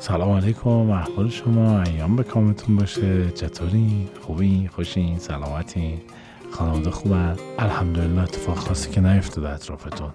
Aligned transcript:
سلام 0.00 0.30
علیکم 0.30 0.90
احوال 0.90 1.28
شما 1.28 1.82
ایام 1.82 2.16
به 2.16 2.22
کامتون 2.22 2.76
باشه. 2.76 3.30
چطوری؟ 3.30 4.08
خوبی؟ 4.20 4.68
خوشین؟ 4.72 5.18
سلامتین 5.18 6.00
خانواده 6.50 6.90
خوبن 6.90 7.36
الحمدلله 7.58 8.22
اتفاق 8.22 8.56
خاصی 8.56 8.90
که 8.90 9.00
نیفتاده 9.00 9.48
اطرافتون. 9.48 10.10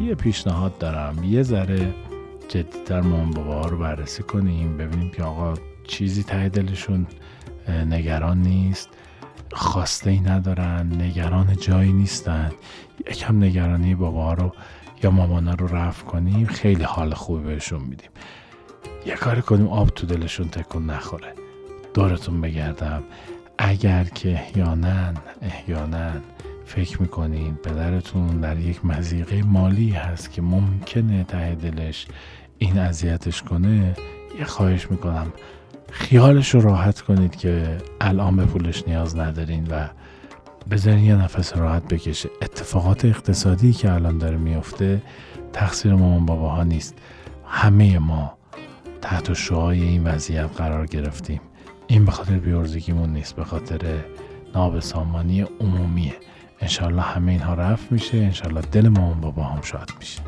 یه 0.00 0.14
پیشنهاد 0.14 0.78
دارم. 0.78 1.24
یه 1.24 1.42
ذره 1.42 1.94
جدیتر 2.48 3.00
مامان 3.00 3.30
بابا 3.30 3.66
رو 3.66 3.78
بررسی 3.78 4.22
کنیم 4.22 4.76
ببینیم 4.76 5.10
که 5.10 5.22
آقا 5.22 5.54
چیزی 5.84 6.22
ته 6.22 6.48
دلشون 6.48 7.06
نگران 7.68 8.42
نیست 8.42 8.88
خواسته 9.52 10.10
ای 10.10 10.20
ندارن 10.20 11.02
نگران 11.02 11.56
جایی 11.56 11.92
نیستن. 11.92 12.52
یکم 13.10 13.44
نگرانی 13.44 13.94
بابا 13.94 14.32
رو 14.32 14.52
یا 15.02 15.10
مامانا 15.10 15.54
رو 15.54 15.66
رفع 15.66 16.04
کنیم 16.04 16.46
خیلی 16.46 16.82
حال 16.82 17.14
خوبی 17.14 17.44
بهشون 17.44 17.82
میدیم. 17.82 18.10
یه 19.06 19.14
کاری 19.14 19.42
کنیم 19.42 19.68
آب 19.68 19.88
تو 19.88 20.06
دلشون 20.06 20.48
تکون 20.48 20.90
نخوره. 20.90 21.32
دورتون 21.94 22.40
بگردم. 22.40 23.02
اگر 23.58 24.04
که 24.04 24.32
احیانا 24.32 25.14
احیانا 25.42 26.10
فکر 26.64 27.02
می‌کنین 27.02 27.54
پدرتون 27.54 28.40
در 28.40 28.58
یک 28.58 28.84
مزیقه 28.84 29.42
مالی 29.42 29.90
هست 29.90 30.32
که 30.32 30.42
ممکنه 30.42 31.24
ته 31.24 31.54
دلش 31.54 32.06
این 32.58 32.78
اذیتش 32.78 33.42
کنه 33.42 33.96
یه 34.38 34.44
خواهش 34.44 34.90
می‌کنم. 34.90 35.32
خیالش 35.92 36.54
رو 36.54 36.60
راحت 36.60 37.00
کنید 37.00 37.36
که 37.36 37.78
الان 38.00 38.36
به 38.36 38.44
پولش 38.44 38.88
نیاز 38.88 39.16
ندارین 39.16 39.66
و 39.70 39.88
بذارین 40.70 41.04
یه 41.04 41.16
نفس 41.16 41.56
راحت 41.56 41.88
بکشه. 41.88 42.28
اتفاقات 42.42 43.04
اقتصادی 43.04 43.72
که 43.72 43.92
الان 43.92 44.18
داره 44.18 44.36
میفته 44.36 45.02
تقصیر 45.52 45.94
مامان 45.94 46.26
باباها 46.26 46.62
نیست. 46.62 46.94
همه 47.46 47.98
ما 47.98 48.36
تحت 49.06 49.32
شعای 49.32 49.82
این 49.82 50.04
وضعیت 50.04 50.50
قرار 50.56 50.86
گرفتیم. 50.86 51.40
این 51.86 52.04
به 52.04 52.10
خاطر 52.10 52.38
بیورزگیمون 52.38 53.12
نیست 53.12 53.36
به 53.36 53.44
خاطر 53.44 54.04
نابسامانی 54.54 55.40
عمومیه. 55.60 56.14
انشالله 56.60 57.02
همه 57.02 57.32
اینها 57.32 57.54
رفت 57.54 57.92
میشه. 57.92 58.16
انشالله 58.16 58.60
دل 58.60 58.88
مامان 58.88 59.20
بابا 59.20 59.42
هم 59.42 59.62
شاد 59.62 59.90
میشه. 59.98 60.20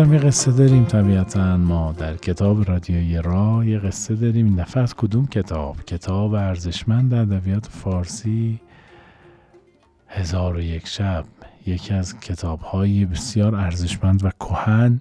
هم 0.00 0.14
یه 0.14 0.18
قصه 0.18 0.52
داریم 0.52 0.84
طبیعتا. 0.84 1.56
ما 1.56 1.92
در 1.98 2.16
کتاب 2.16 2.68
رادیوی 2.68 3.22
را 3.22 3.64
یه 3.64 3.78
قصه 3.78 4.14
داریم. 4.14 4.56
دفعه 4.56 4.82
از 4.82 4.94
کدوم 4.94 5.26
کتاب؟ 5.26 5.76
کتاب 5.84 6.34
ارزشمند 6.34 7.14
ادبیات 7.14 7.66
فارسی 7.66 8.60
هزار 10.08 10.56
و 10.56 10.60
یک 10.60 10.86
شب. 10.86 11.24
یکی 11.66 11.94
از 11.94 12.20
کتاب 12.20 12.60
بسیار 13.12 13.54
ارزشمند 13.54 14.24
و 14.24 14.30
کهن. 14.30 15.00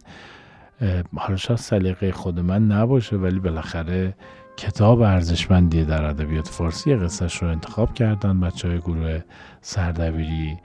حالا 1.16 1.36
شاید 1.36 1.60
سلیقه 1.60 2.12
خود 2.12 2.40
من 2.40 2.68
نباشه 2.68 3.16
ولی 3.16 3.40
بالاخره 3.40 4.14
کتاب 4.58 5.02
ارزشمندیه 5.02 5.86
در 5.86 6.06
ادبیات 6.06 6.48
فارسی 6.48 6.96
قصهش 6.96 7.36
رو 7.36 7.48
انتخاب 7.48 7.94
کردن. 7.94 8.40
بچه 8.40 8.68
های 8.68 8.80
گروه 8.80 9.22
سردبیری 9.62 10.58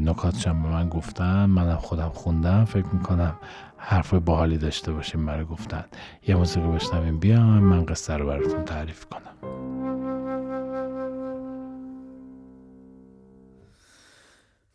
نکاتشم 0.00 0.62
به 0.62 0.68
من 0.68 0.88
گفتن. 0.88 1.44
منم 1.44 1.76
خودم 1.76 2.08
خوندم. 2.14 2.64
فکر 2.64 2.86
می‌کنم 2.92 3.34
حرف 3.76 4.14
باحالی 4.14 4.58
داشته 4.58 4.92
باشیم 4.92 5.26
برای 5.26 5.44
گفتن. 5.44 5.84
یه 6.28 6.36
موسیقی 6.36 6.68
بشنویم. 6.68 7.18
بیام 7.18 7.58
من 7.58 7.84
قصه 7.84 8.16
رو 8.16 8.26
براتون 8.26 8.64
تعریف 8.64 9.04
کنم. 9.04 9.22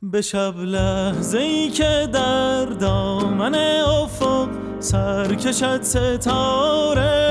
به 0.01 0.21
شب 0.21 0.57
لحظه 0.57 1.37
ای 1.37 1.69
که 1.69 2.07
در 2.13 2.65
دامن 2.65 3.55
افق 3.85 4.49
سرکشد 4.79 5.81
ستاره 5.81 7.25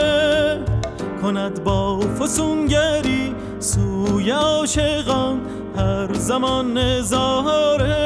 کند 1.22 1.64
با 1.64 2.00
فسونگری 2.00 3.34
سوی 3.58 4.30
عاشقان 4.30 5.40
هر 5.76 6.14
زمان 6.14 6.78
نظاره 6.78 7.96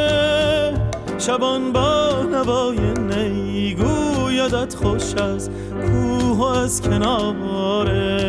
شبان 1.19 1.73
با 1.73 2.23
نوای 2.23 2.79
نیگو 2.93 4.31
یادت 4.31 4.75
خوش 4.75 5.15
از 5.15 5.51
کوه 5.87 6.39
و 6.39 6.43
از 6.43 6.83
کناره. 6.83 8.21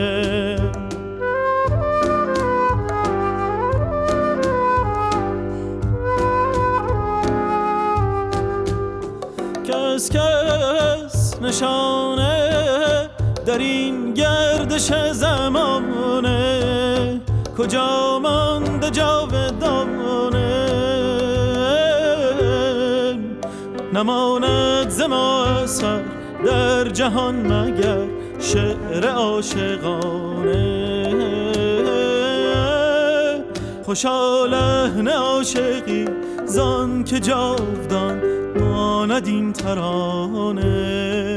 کس 9.64 10.10
کس 10.10 11.42
نشانه 11.42 13.10
در 13.46 13.58
این 13.58 14.14
گردش 14.14 14.94
زمانه 15.12 16.21
کجا 17.58 18.20
مانده 18.20 18.90
جاودانه 18.90 20.42
نماند 23.94 24.90
زما 24.90 25.46
اثر 25.46 26.02
در 26.46 26.90
جهان 26.90 27.36
مگر 27.54 28.08
شعر 28.40 29.08
عاشقانه؟ 29.08 30.62
خوشا 33.86 34.46
نه 35.02 35.14
عاشقی 35.14 36.06
زان 36.46 37.04
که 37.04 37.20
جاودان 37.20 38.22
ماند 38.60 39.28
این 39.28 39.54
ترانه. 39.54 41.31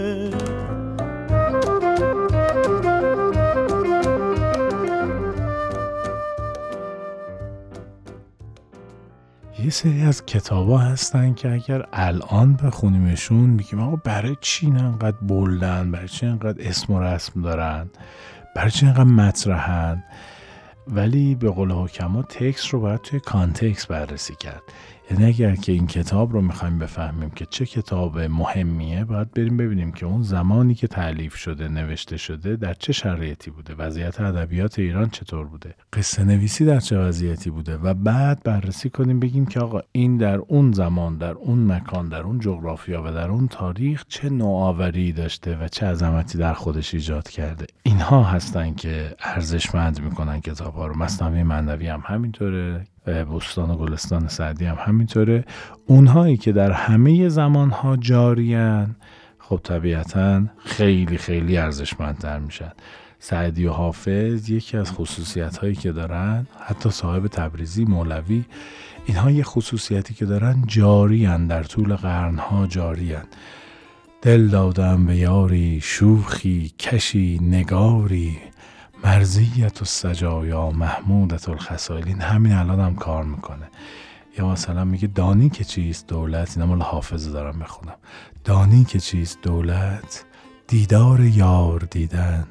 یه 9.65 9.71
سری 9.71 10.03
از 10.03 10.27
کتابا 10.27 10.79
هستن 10.79 11.35
که 11.35 11.53
اگر 11.53 11.87
الان 11.93 12.57
بخونیمشون 12.57 13.51
میگیم 13.51 13.81
آقا 13.81 13.97
برای 13.97 14.37
چی 14.41 14.67
انقدر 14.67 15.17
بلدن؟ 15.17 15.91
برای 15.91 16.09
چی 16.09 16.27
انقدر 16.27 16.69
اسم 16.69 16.93
و 16.93 17.01
رسم 17.01 17.43
دارن؟ 17.43 17.91
برای 18.57 18.71
چی 18.71 18.87
انقدر 18.87 19.05
مطرحن؟ 19.05 20.05
ولی 20.89 21.35
به 21.35 21.51
قول 21.51 21.71
حکما 21.71 22.23
تکس 22.23 22.75
رو 22.75 22.81
باید 22.81 23.01
توی 23.01 23.21
context 23.21 23.87
بررسی 23.87 24.35
کرد. 24.35 24.63
یعنی 25.11 25.25
اگر 25.25 25.55
که 25.55 25.73
این 25.73 25.87
کتاب 25.87 26.33
رو 26.33 26.41
می‌خوایم 26.41 26.79
بفهمیم 26.79 27.31
که 27.31 27.47
چه 27.47 27.67
کتاب 27.67 28.19
مهمیه 28.19 29.05
باید 29.05 29.31
بریم 29.33 29.57
ببینیم 29.57 29.93
که 29.93 30.07
اون 30.07 30.23
زمانی 30.23 30.75
که 30.75 30.87
تألیف 30.87 31.37
شده 31.37 31.69
نوشته 31.69 32.17
شده 32.17 32.57
در 32.57 32.75
چه 32.75 32.93
شرایطی 32.93 33.51
بوده 33.51 33.75
وضعیت 33.75 34.21
ادبیات 34.21 34.79
ایران 34.79 35.11
چطور 35.11 35.47
بوده 35.47 35.75
قصه 35.93 36.25
نویسی 36.25 36.65
در 36.65 36.81
چه 36.81 36.99
وضعیتی 36.99 37.51
بوده 37.51 37.77
و 37.77 37.95
بعد 37.95 38.43
بررسی 38.43 38.91
کنیم 38.91 39.21
بگیم 39.21 39.47
که 39.47 39.61
آقا 39.61 39.81
این 39.93 40.17
در 40.17 40.39
اون 40.39 40.73
زمان 40.73 41.19
در 41.19 41.33
اون 41.33 41.73
مکان 41.73 42.09
در 42.09 42.23
اون 42.23 42.39
جغرافیا 42.39 43.03
و 43.03 43.13
در 43.13 43.29
اون 43.29 43.49
تاریخ 43.49 44.05
چه 44.09 44.31
نوآوری 44.31 45.13
داشته 45.13 45.57
و 45.57 45.69
چه 45.69 45.87
عظمتی 45.87 46.39
در 46.39 46.55
خودش 46.55 46.95
ایجاد 46.95 47.29
کرده. 47.29 47.67
اینها 47.83 48.23
هستن 48.23 48.75
که 48.75 49.15
ارزشمند 49.21 50.01
می‌کنن 50.01 50.41
کتاب 50.41 50.75
ها 50.75 50.87
رو. 50.87 50.99
مصنوی 50.99 51.43
معنوی 51.43 51.87
هم 51.87 52.03
همینطوره. 52.07 52.87
بستان 53.07 53.71
و 53.71 53.77
گلستان 53.77 54.29
سعدی 54.29 54.65
هم 54.65 54.77
همینطوره. 54.81 55.45
اونهایی 55.87 56.37
که 56.37 56.53
در 56.53 56.73
همه 56.73 57.29
زمانها 57.29 57.97
جاریان 57.97 58.97
خب 59.39 59.61
طبیعتا 59.63 60.43
خیلی 60.65 61.19
خیلی 61.19 61.57
ارزشمندتر 61.57 62.39
میشن. 62.39 62.73
سعدی 63.19 63.67
و 63.67 63.73
حافظ 63.73 64.51
یکی 64.51 64.77
از 64.77 64.93
خصوصیت 64.93 65.57
هایی 65.57 65.75
که 65.75 65.93
دارن 65.93 66.47
حتی 66.67 66.91
صاحب 66.91 67.27
تبریزی 67.27 67.85
مولوی 67.85 68.45
اینها 69.07 69.31
یه 69.31 69.43
خصوصیتی 69.43 70.15
که 70.15 70.25
دارن 70.25 70.65
جاریان 70.67 71.47
در 71.47 71.63
طول 71.63 71.97
قرنها 71.97 72.67
جاریان 72.67 73.25
دل 74.23 74.49
دادم 74.49 75.07
به 75.07 75.17
یاری 75.17 75.81
شوخی 75.83 76.73
کشی 76.79 77.41
نگاری. 77.43 78.37
مرزیت 79.05 79.83
و 79.83 79.85
سجایا 79.85 80.71
محمودت 80.71 81.49
الخسائلین 81.49 82.21
همین 82.21 82.53
الان 82.53 82.81
هم 82.81 82.95
کار 82.95 83.25
می‌کنه. 83.25 83.71
یا 84.39 84.49
مثلا 84.49 84.85
میگه 84.85 85.09
دانی 85.09 85.51
که 85.51 85.65
چیست 85.65 86.07
دولت 86.07 86.57
اینا 86.57 86.67
مال 86.67 86.83
حافظه 86.83 87.31
دارم 87.31 87.59
بخونم. 87.59 87.97
دانی 88.45 88.85
که 88.85 89.01
چیست 89.01 89.39
دولت 89.43 90.25
دیدار 90.67 91.21
یار 91.21 91.81
دیدن 91.81 92.47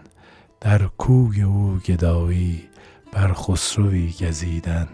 در 0.62 0.88
کوی 0.88 1.42
او 1.42 1.80
گدایی 1.86 2.64
بر 3.12 3.34
خسروی 3.34 4.14
گزیدن. 4.22 4.88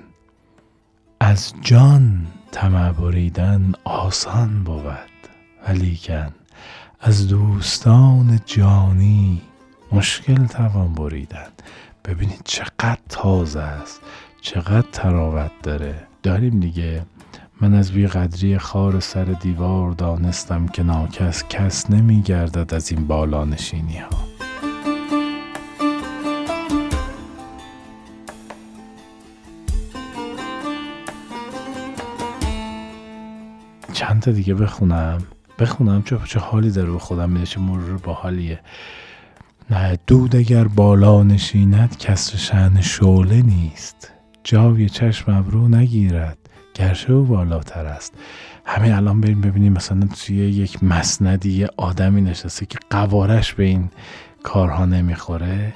از 1.20 1.54
جان 1.62 2.28
طمع 2.52 2.92
بریدن 2.92 3.72
آسان 3.84 4.64
بود 4.64 5.10
ولیکن 5.68 6.32
از 7.00 7.28
دوستان 7.28 8.40
جانی 8.46 9.42
مشکل 9.92 10.46
توان 10.46 10.94
بریدن. 10.94 11.48
ببینید 12.06 12.42
چقدر 12.46 12.98
تازه 13.10 13.60
است 13.60 14.02
چقدر 14.42 14.88
تراوت 14.92 15.52
داره. 15.64 16.08
داریم 16.24 16.60
دیگه. 16.60 17.06
من 17.62 17.74
از 17.74 17.92
قدری 17.92 18.58
خار 18.58 19.00
سر 19.00 19.24
دیوار 19.24 19.92
دانستم 19.92 20.68
که 20.68 20.84
ناکس 20.84 21.44
کس 21.48 21.90
نمی 21.90 22.22
گردد 22.22 22.74
از 22.74 22.92
این 22.92 23.08
بالا 23.08 23.46
نشینی 23.46 23.98
ها 23.98 24.10
چند 33.94 34.22
تا 34.22 34.32
دیگه 34.32 34.54
بخونم؟ 34.54 35.24
بخونم 35.60 36.04
چه 36.04 36.18
چه 36.26 36.40
حالی 36.40 36.72
داره 36.72 36.92
به 36.92 37.00
خودم 37.00 37.30
میده 37.30 37.46
چه 37.46 37.60
مرور 37.60 37.98
با 37.98 38.14
حالیه. 38.14 38.60
نه 39.72 40.00
دود 40.08 40.36
اگر 40.36 40.68
بالا 40.68 41.24
نشیند 41.24 41.98
کسر 41.98 42.38
شهن 42.38 42.82
شعله 42.82 43.42
نیست. 43.42 44.12
جای 44.44 44.90
چشم 44.90 45.32
ابرو 45.34 45.68
نگیرد 45.68 46.38
گرشه 46.74 47.14
و 47.14 47.24
بالاتر 47.24 47.86
است. 47.86 48.14
همین 48.66 48.92
الان 48.92 49.22
بریم 49.22 49.42
ببینیم 49.42 49.74
مثلا 49.74 50.08
توی 50.08 50.36
یک 50.36 50.84
مسندی 50.84 51.52
یه 51.52 51.70
آدمی 51.78 52.22
نشسته 52.22 52.66
که 52.66 52.78
قوارش 52.90 53.54
به 53.54 53.64
این 53.64 53.90
کارها 54.44 54.86
نمی‌خوره. 54.86 55.74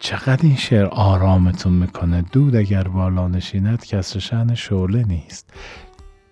چقدر 0.00 0.42
این 0.42 0.56
شعر 0.56 0.86
آرامتون 0.86 1.72
می‌کنه؟ 1.72 2.22
دود 2.32 2.56
اگر 2.56 2.82
بالا 2.82 3.28
نشیند 3.28 3.86
کسر 3.86 4.18
شهن 4.18 4.54
شعله 4.54 5.02
نیست. 5.02 5.54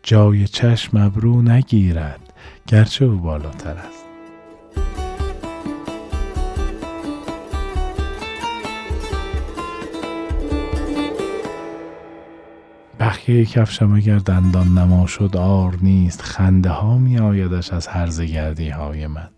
جای 0.03 0.49
چشم 0.49 0.97
ابرو 0.97 1.43
نگیرد 1.43 2.21
گرچه 2.67 3.05
او 3.05 3.19
بالاتر 3.19 3.77
است. 3.77 4.12
بخیه 13.13 13.45
کفشم 13.45 13.93
اگر 13.93 14.19
دندان 14.19 14.69
نما 14.69 15.07
شد 15.07 15.37
آر 15.37 15.75
نیست. 15.83 16.23
خنده 16.23 16.71
ها 16.71 16.99
می 16.99 17.19
آیدش 17.19 17.73
از 17.73 17.87
هرزه 17.87 18.27
گردی 18.27 18.69
های 18.69 19.07
من. 19.07 19.29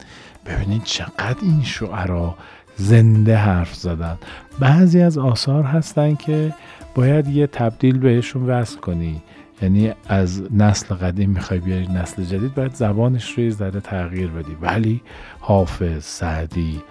ببینید 0.47 0.83
چقدر 0.85 1.37
این 1.43 1.63
شعرا 1.63 2.35
زنده 2.77 3.37
حرف 3.37 3.75
زدن. 3.75 4.19
بعضی 4.61 5.01
از 5.01 5.19
آثار 5.19 5.63
هستن 5.65 6.15
که 6.15 6.55
باید 6.95 7.29
یه 7.29 7.47
تبدیل 7.47 7.99
بهشون 7.99 8.47
وصل 8.47 8.79
کنی. 8.79 9.23
یعنی 9.63 9.93
از 10.09 10.43
نسل 10.53 10.95
قدیم 10.95 11.31
می‌خوای 11.31 11.61
بیاری 11.61 11.87
نسل 11.87 12.25
جدید 12.25 12.55
باید 12.55 12.75
زبانش 12.75 13.39
رو 13.39 13.51
ذره 13.51 13.81
تغییر 13.81 14.29
بدی. 14.29 14.57
ولی 14.63 15.01
حافظ 15.41 16.05
سعدی 16.05 16.83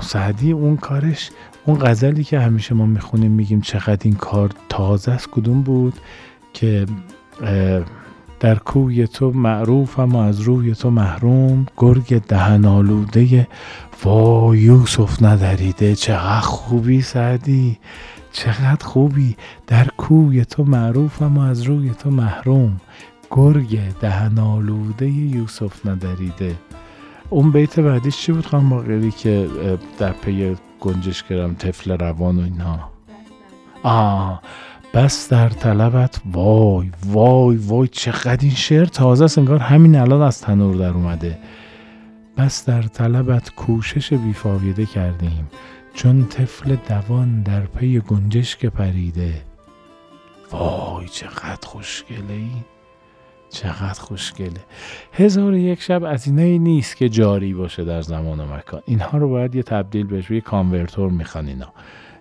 سعدی 0.00 0.52
اون 0.52 0.76
کارش 0.76 1.30
اون 1.66 1.78
غزلی 1.78 2.24
که 2.24 2.40
همیشه 2.40 2.74
ما 2.74 2.86
می‌خونیم 2.86 3.30
میگیم 3.30 3.60
چقدر 3.60 4.00
این 4.04 4.14
کار 4.14 4.50
تازه 4.68 5.12
است 5.12 5.30
کدوم 5.30 5.62
بود؟ 5.62 5.94
که 6.52 6.86
در 8.40 8.54
کوی 8.54 9.06
تو 9.06 9.30
معروف 9.30 9.98
اما 9.98 10.24
از 10.24 10.40
روی 10.40 10.74
تو 10.74 10.90
محروم 10.90 11.66
گرگ 11.76 12.22
دهن 12.22 12.64
آلوده 12.64 13.48
وا 14.04 14.56
یوسف 14.56 15.22
ندریده 15.22 15.94
چقدر 15.94 16.40
خوبی 16.40 17.02
سعدی 17.02 17.78
چقدر 18.32 18.86
خوبی. 18.86 19.36
در 19.66 19.88
کوی 19.96 20.44
تو 20.44 20.64
معروف 20.64 21.22
اما 21.22 21.44
از 21.46 21.62
روی 21.62 21.90
تو 21.90 22.10
محروم 22.10 22.80
گرگ 23.30 23.80
دهن 24.00 24.38
آلوده 24.38 25.06
یوسف 25.08 25.86
ندریده 25.86 26.54
اون 27.30 27.50
بیت 27.52 27.80
بعدیش 27.80 28.16
چی 28.16 28.32
بود 28.32 28.46
خانم 28.46 28.68
باقری 28.68 29.10
که 29.10 29.48
در 29.98 30.12
پی 30.12 30.56
گنجش 30.80 31.22
کردم 31.22 31.54
طفل 31.54 31.90
روان 31.98 32.38
و 32.38 32.42
اینها؟ 32.42 32.90
آه 33.82 34.42
بس 34.94 35.28
در 35.28 35.48
طلبت 35.48 36.20
وای 36.32 36.90
وای 37.06 37.56
وای 37.56 37.88
چقدر 37.88 38.38
این 38.42 38.54
شعر 38.54 38.84
تازه 38.84 39.24
است 39.24 39.38
انگار 39.38 39.58
همین 39.58 39.96
الان 39.96 40.22
از 40.22 40.40
تنور 40.40 40.76
در 40.76 40.90
اومده. 40.90 41.38
بس 42.36 42.66
در 42.66 42.82
طلبت 42.82 43.54
کوشش 43.54 44.12
بیفایده 44.12 44.86
کردیم 44.86 45.48
چون 45.94 46.26
طفل 46.26 46.76
دوان 46.88 47.42
در 47.42 47.60
پی 47.60 48.00
گنجش 48.00 48.56
که 48.56 48.70
پریده. 48.70 49.42
وای 50.52 51.08
چقدر 51.08 51.66
خوشگله 51.66 52.32
این 52.32 52.64
چقدر 53.50 54.00
خوشگله. 54.00 54.60
هزار 55.12 55.54
یک 55.54 55.82
شب 55.82 56.04
از 56.04 56.26
اینایی 56.26 56.58
نیست 56.58 56.96
که 56.96 57.08
جاری 57.08 57.54
باشه 57.54 57.84
در 57.84 58.02
زمان 58.02 58.40
و 58.40 58.56
مکان. 58.56 58.82
اینها 58.86 59.18
رو 59.18 59.28
باید 59.28 59.54
یه 59.54 59.62
تبدیل 59.62 60.06
بهش 60.06 60.30
یه 60.30 60.40
کانورتور 60.40 61.10
می‌خوان 61.10 61.48
اینا. 61.48 61.72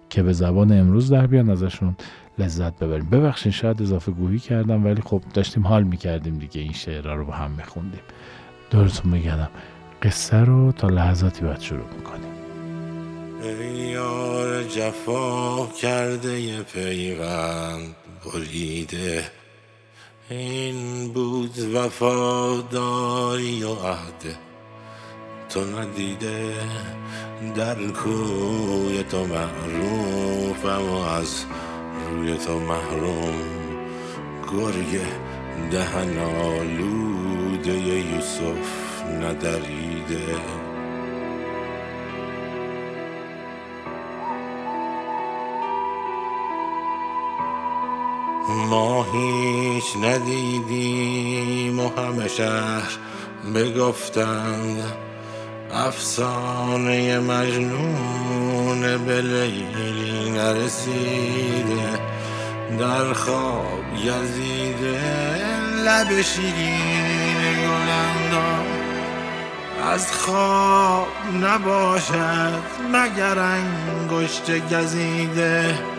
که 0.09 0.23
به 0.23 0.33
زبان 0.33 0.71
امروز 0.71 1.11
در 1.11 1.27
بیان 1.27 1.49
ازشون 1.49 1.95
لذت 2.37 2.79
ببریم. 2.79 3.09
ببخشید 3.09 3.51
شاید 3.51 3.81
اضافه 3.81 4.11
گویی 4.11 4.39
کردم 4.39 4.85
ولی 4.85 5.01
خب 5.01 5.21
داشتیم 5.33 5.67
حال 5.67 5.83
می‌کردیم 5.83 6.37
دیگه. 6.37 6.61
این 6.61 6.73
شعرها 6.73 7.13
رو 7.13 7.25
با 7.25 7.33
هم 7.33 7.51
میخوندیم. 7.51 8.01
دورتون 8.71 9.11
بگردم 9.11 9.49
قصه 10.01 10.37
رو 10.37 10.71
تا 10.71 10.87
لحظاتی 10.87 11.45
باید 11.45 11.59
شروع 11.59 11.85
می‌کنیم. 11.97 12.29
یار 13.93 14.63
جفا 14.63 15.65
کرده 15.81 16.61
پیوند 16.63 17.95
بریده. 18.25 19.23
این 20.31 21.07
بود 21.13 21.59
وفاداری 21.73 23.63
و 23.63 23.73
عهد. 23.73 24.37
تو 25.49 25.65
ندیده 25.65 26.53
در 27.55 27.75
کوی 27.75 29.03
تو 29.03 29.25
معروفم 29.25 30.89
و 30.89 30.93
از 30.93 31.45
روی 32.09 32.37
تو 32.37 32.59
محروم 32.59 33.33
گرگ 34.51 35.01
دهن 35.71 36.17
آلوده 36.19 37.73
یوسف 37.73 39.03
ندریده. 39.21 40.68
ما 48.59 49.03
هیچ 49.03 49.97
ندیدیم 50.03 51.79
و 51.79 51.89
همه 51.97 52.27
شهر 52.27 52.97
بگفتند 53.55 54.83
افسانه 55.73 57.19
مجنون 57.19 59.05
به 59.05 59.21
لیلی 59.21 60.31
نرسیده 60.31 61.99
در 62.79 63.13
خواب 63.13 63.83
یزیده 64.03 64.99
لب 65.85 66.21
شیرین 66.21 67.55
گلندان 67.55 68.65
از 69.93 70.11
خواب 70.11 71.07
نباشد 71.41 72.63
مگر 72.93 73.39
انگشت 73.39 74.73
گزیده. 74.73 75.98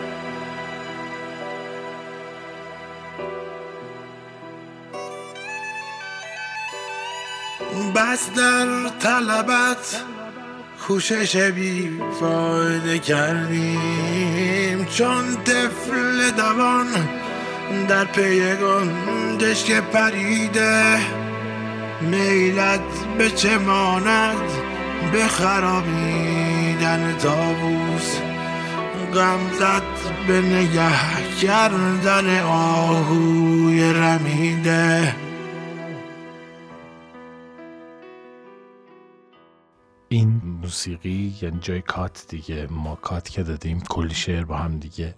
بس 8.11 8.29
در 8.35 8.89
طلبت 8.99 10.03
کوشش 10.87 11.35
بی 11.35 11.99
فایده 12.19 12.99
کردیم. 12.99 14.85
چون 14.85 15.35
طفل 15.43 16.31
دوان 16.31 16.87
در 17.87 18.05
پی 18.05 18.55
گندش 18.55 19.63
که 19.63 19.81
پریده 19.81 20.97
میلت 22.01 23.17
به 23.17 23.29
چه 23.29 23.57
ماند؟ 23.57 24.49
به 25.11 25.27
خرابیدن 25.27 27.15
تابوس 27.17 28.15
غمزت 29.13 30.11
به 30.27 30.41
نگه 30.41 31.37
کردن 31.41 32.41
آهوی 32.43 33.93
رمیده. 33.93 35.15
این 40.11 40.41
موسیقی 40.61 41.35
یعنی 41.41 41.59
جای 41.61 41.81
کات 41.81 42.25
دیگه. 42.29 42.67
ما 42.71 42.95
کات 42.95 43.29
که 43.29 43.43
دادیم 43.43 43.79
کلی 43.79 44.13
شعر 44.13 44.43
با 44.45 44.57
هم 44.57 44.77
دیگه 44.77 45.15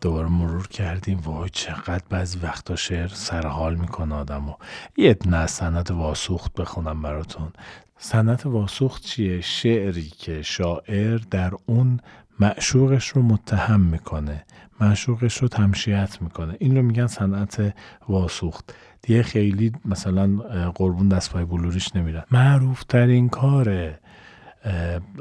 دوباره 0.00 0.28
مرور 0.28 0.68
کردیم. 0.68 1.18
وای 1.18 1.48
چقدر 1.52 2.04
بعضی 2.10 2.38
وقتا 2.38 2.76
شعر 2.76 3.08
سرحال 3.08 3.74
می‌کنه 3.74 4.14
آدم 4.14 4.48
و 4.48 4.54
یه 4.96 5.16
نه 5.26 5.46
سنت 5.46 5.90
واسوخت 5.90 6.52
بخونم 6.52 7.02
براتون. 7.02 7.52
سنت 7.98 8.46
واسوخت 8.46 9.02
چیه؟ 9.02 9.40
شعری 9.40 10.08
که 10.18 10.42
شاعر 10.42 11.18
در 11.30 11.52
اون 11.66 12.00
معشوقش 12.40 13.08
رو 13.08 13.22
متهم 13.22 13.80
می‌کنه. 13.80 14.44
معشوقش 14.80 15.36
رو 15.36 15.48
تمشیت 15.48 16.22
می‌کنه. 16.22 16.56
این 16.58 16.76
رو 16.76 16.82
میگن 16.82 17.06
صنعت 17.06 17.74
واسوخت 18.08 18.74
دیگه 19.02 19.22
خیلی 19.22 19.72
مثلا 19.84 20.36
قربون 20.74 21.08
دست 21.08 21.32
پای 21.32 21.44
بلوریش 21.44 21.96
نمیرن. 21.96 22.24
معروف 22.30 22.84
ترین 22.84 23.28
کاره 23.28 24.00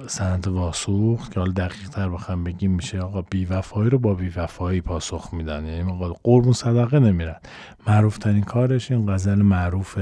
سند 0.08 0.48
واسوخت 0.48 1.32
که 1.32 1.40
حالا 1.40 1.52
دقیق 1.52 1.90
تر 1.90 2.10
بخوام 2.10 2.44
بگیم 2.44 2.72
میشه 2.72 3.00
آقا 3.00 3.22
بیوفایی 3.22 3.90
رو 3.90 4.00
با 4.00 4.14
بیوفایی 4.14 4.82
پاسخ 4.82 5.34
میدن. 5.34 5.66
یعنی 5.66 5.92
آقا 5.92 6.16
قربون 6.24 6.54
صدقه 6.54 7.00
نمیرن. 7.00 7.40
معروف 7.88 8.18
ترین 8.18 8.44
کارش 8.44 8.92
این 8.92 9.14
غزل 9.14 9.42
معروف 9.42 9.98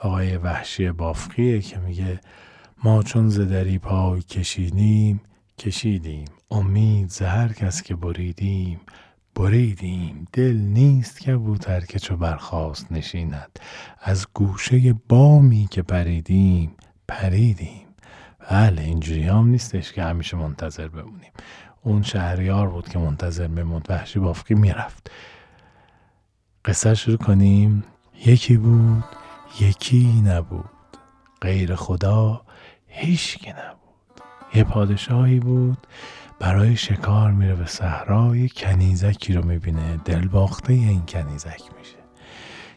آقای 0.00 0.36
وحشی 0.36 0.90
بافقیه 0.90 1.60
که 1.60 1.78
میگه 1.78 2.20
ما 2.84 3.02
چون 3.02 3.28
زدری 3.28 3.78
پای 3.78 4.22
کشیدیم 4.22 5.20
کشیدیم. 5.58 6.24
امید 6.50 7.10
زهر 7.10 7.52
کس 7.52 7.82
که 7.82 7.94
بریدیم 7.94 8.80
بریدیم. 9.34 10.28
دل 10.32 10.56
نیست 10.56 11.20
که 11.20 11.36
بوتر 11.36 11.80
که 11.80 11.98
چو 11.98 12.16
برخواست 12.16 12.92
نشیند. 12.92 13.58
از 14.02 14.26
گوشه 14.34 14.94
بامی 15.08 15.68
که 15.70 15.82
پریدیم 15.82 16.70
پریدیم. 17.08 17.85
بله 18.50 18.82
اینجوری 18.82 19.22
هم 19.22 19.46
نیستش 19.46 19.92
که 19.92 20.02
همیشه 20.02 20.36
منتظر 20.36 20.88
بمونیم. 20.88 21.32
اون 21.82 22.02
شهریار 22.02 22.68
بود 22.68 22.88
که 22.88 22.98
منتظر 22.98 23.46
بموند 23.48 23.86
وحشی 23.88 24.18
بافقی 24.18 24.54
می‌رفت. 24.54 25.10
قصه 26.64 26.94
شروع 26.94 27.16
کنیم. 27.16 27.84
یکی 28.26 28.56
بود 28.56 29.04
یکی 29.60 30.22
نبود. 30.24 30.70
غیر 31.40 31.74
خدا 31.74 32.42
هیچکی 32.86 33.50
نبود. 33.50 34.20
یه 34.54 34.64
پادشاهی 34.64 35.40
بود. 35.40 35.86
برای 36.38 36.76
شکار 36.76 37.30
میره 37.30 37.54
به 37.54 37.66
صحرا 37.66 38.36
یه 38.36 38.48
کنیزکی 38.48 39.32
رو 39.32 39.44
می‌بینه. 39.44 39.96
دل 40.04 40.28
باخته 40.28 40.72
این 40.72 41.06
کنیزک 41.06 41.62
میشه. 41.78 41.95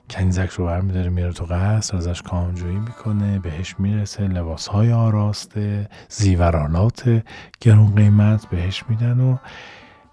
کنیزک 0.10 0.50
رو 0.50 0.66
برمیداره 0.66 1.10
میره 1.10 1.32
تو 1.32 1.46
قصر 1.46 1.98
ازش 1.98 2.22
کامجویی 2.22 2.80
می‌کنه 2.80 3.40
بهش 3.40 3.76
می‌رسه 3.80 4.28
لباسهای 4.28 4.94
آراسته 4.94 5.90
زیورالات 6.10 7.24
گرون 7.62 7.96
قیمت 7.96 8.46
بهش 8.46 8.84
میدن 8.90 9.20
و 9.20 9.38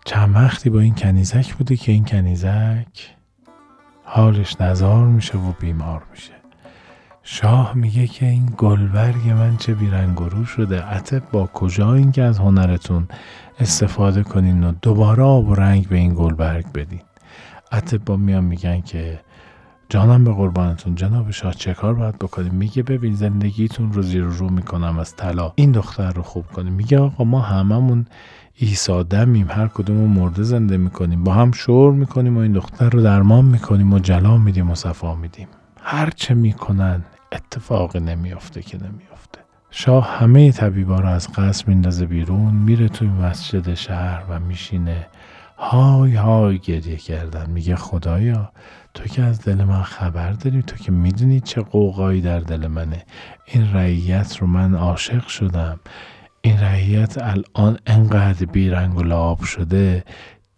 چند 0.05 0.35
وقتی 0.35 0.71
با 0.71 0.81
این 0.81 0.95
کنیزک 0.95 1.55
بوده 1.55 1.77
که 1.77 1.93
این 1.93 2.05
کنیزک 2.05 3.17
حالش 4.05 4.61
نزار 4.61 5.07
میشه 5.07 5.39
و 5.39 5.53
بیمار 5.61 6.03
میشه. 6.11 6.33
شاه 7.23 7.73
میگه 7.75 8.07
که 8.07 8.27
این 8.27 8.53
گلبرگ 8.57 9.29
من 9.29 9.57
چه 9.57 9.75
بیرنگ 9.75 10.45
شده. 10.45 10.83
عتب 10.83 11.23
با 11.33 11.47
کجا 11.47 11.95
این 11.95 12.13
که 12.13 12.23
از 12.23 12.39
هنرتون 12.39 13.09
استفاده 13.61 14.23
کنین 14.23 14.65
و 14.65 14.73
دوباره 14.83 15.23
آب 15.23 15.49
و 15.49 15.55
رنگ 15.55 15.89
به 15.89 15.97
این 15.97 16.15
گلبرگ 16.15 16.73
بدین؟ 16.73 17.01
عتب 17.73 18.05
با 18.05 18.17
میان 18.17 18.45
میگن 18.45 18.81
که 18.81 19.21
جانم 19.89 20.25
به 20.25 20.33
قربانتون. 20.33 20.95
جناب 20.95 21.31
شاه 21.31 21.55
چه 21.55 21.75
کار 21.75 21.95
باید 21.95 22.19
بکنیم؟ 22.19 22.55
میگه 22.55 22.83
ببین 22.83 23.15
زندگیتون 23.15 23.93
رو 23.93 24.03
زیر 24.03 24.23
رو 24.23 24.51
می‌کنم 24.51 24.99
از 24.99 25.17
طلا. 25.17 25.53
این 25.55 25.73
دختر 25.73 26.13
رو 26.13 26.23
خوب 26.23 26.47
کنیم. 26.47 26.73
میگه 26.73 26.99
آقا 26.99 27.25
ما 27.25 27.41
هممون 27.41 28.07
ایسا 28.55 29.03
دمیم. 29.03 29.47
هر 29.51 29.69
کدوم 29.69 29.97
مرده 29.97 30.43
زنده 30.43 30.77
می‌کنیم. 30.77 31.25
با 31.25 31.35
هم 31.35 31.53
شور 31.53 31.93
می‌کنیم 31.93 32.37
و 32.37 32.41
این 32.41 32.53
دختر 32.53 32.91
رو 32.91 33.03
درمان 33.03 33.45
می‌کنیم 33.45 33.93
و 33.93 33.99
جلا 33.99 34.39
میدیم 34.39 34.71
و 34.71 34.75
صفا 34.75 35.15
میدیم. 35.15 35.49
هر 35.83 36.11
چه 36.11 36.35
می‌کنن 36.35 37.05
اتفاقی 37.33 38.01
نمیافته 38.01 38.63
که 38.63 38.77
نمیافته. 38.77 39.39
شاه 39.71 40.09
همه 40.19 40.53
طبیبا 40.53 41.01
رو 41.01 41.09
از 41.09 41.33
قصر 41.33 41.65
میندازه 41.67 42.07
بیرون 42.07 42.55
میره 42.55 42.89
توی 42.89 43.09
مسجد 43.09 43.75
شهر 43.75 44.23
و 44.29 44.41
میشینه. 44.41 45.07
های 45.59 46.15
های 46.15 46.59
گریه 46.59 46.97
کردن. 46.97 47.51
میگه 47.51 47.77
خدایا 47.77 48.53
تو 48.97 49.09
که 49.09 49.23
از 49.23 49.41
دل 49.41 49.65
من 49.65 49.83
خبر 49.83 50.33
داری 50.33 50.63
تو 50.63 50.77
که 50.77 50.93
می‌دونی 50.93 51.41
چه 51.41 51.61
قوقایی 51.61 52.21
در 52.21 52.41
دل 52.41 52.67
منه. 52.67 53.03
این 53.47 53.73
رعیت 53.73 54.37
رو 54.37 54.47
من 54.47 54.75
عاشق 54.75 55.27
شدم. 55.27 55.81
این 56.41 56.61
رعیت 56.61 57.19
الان 57.19 57.79
انقدر 57.87 58.47
بیرنگ 58.47 58.97
و 58.97 59.03
لعاب 59.03 59.43
شده 59.43 60.05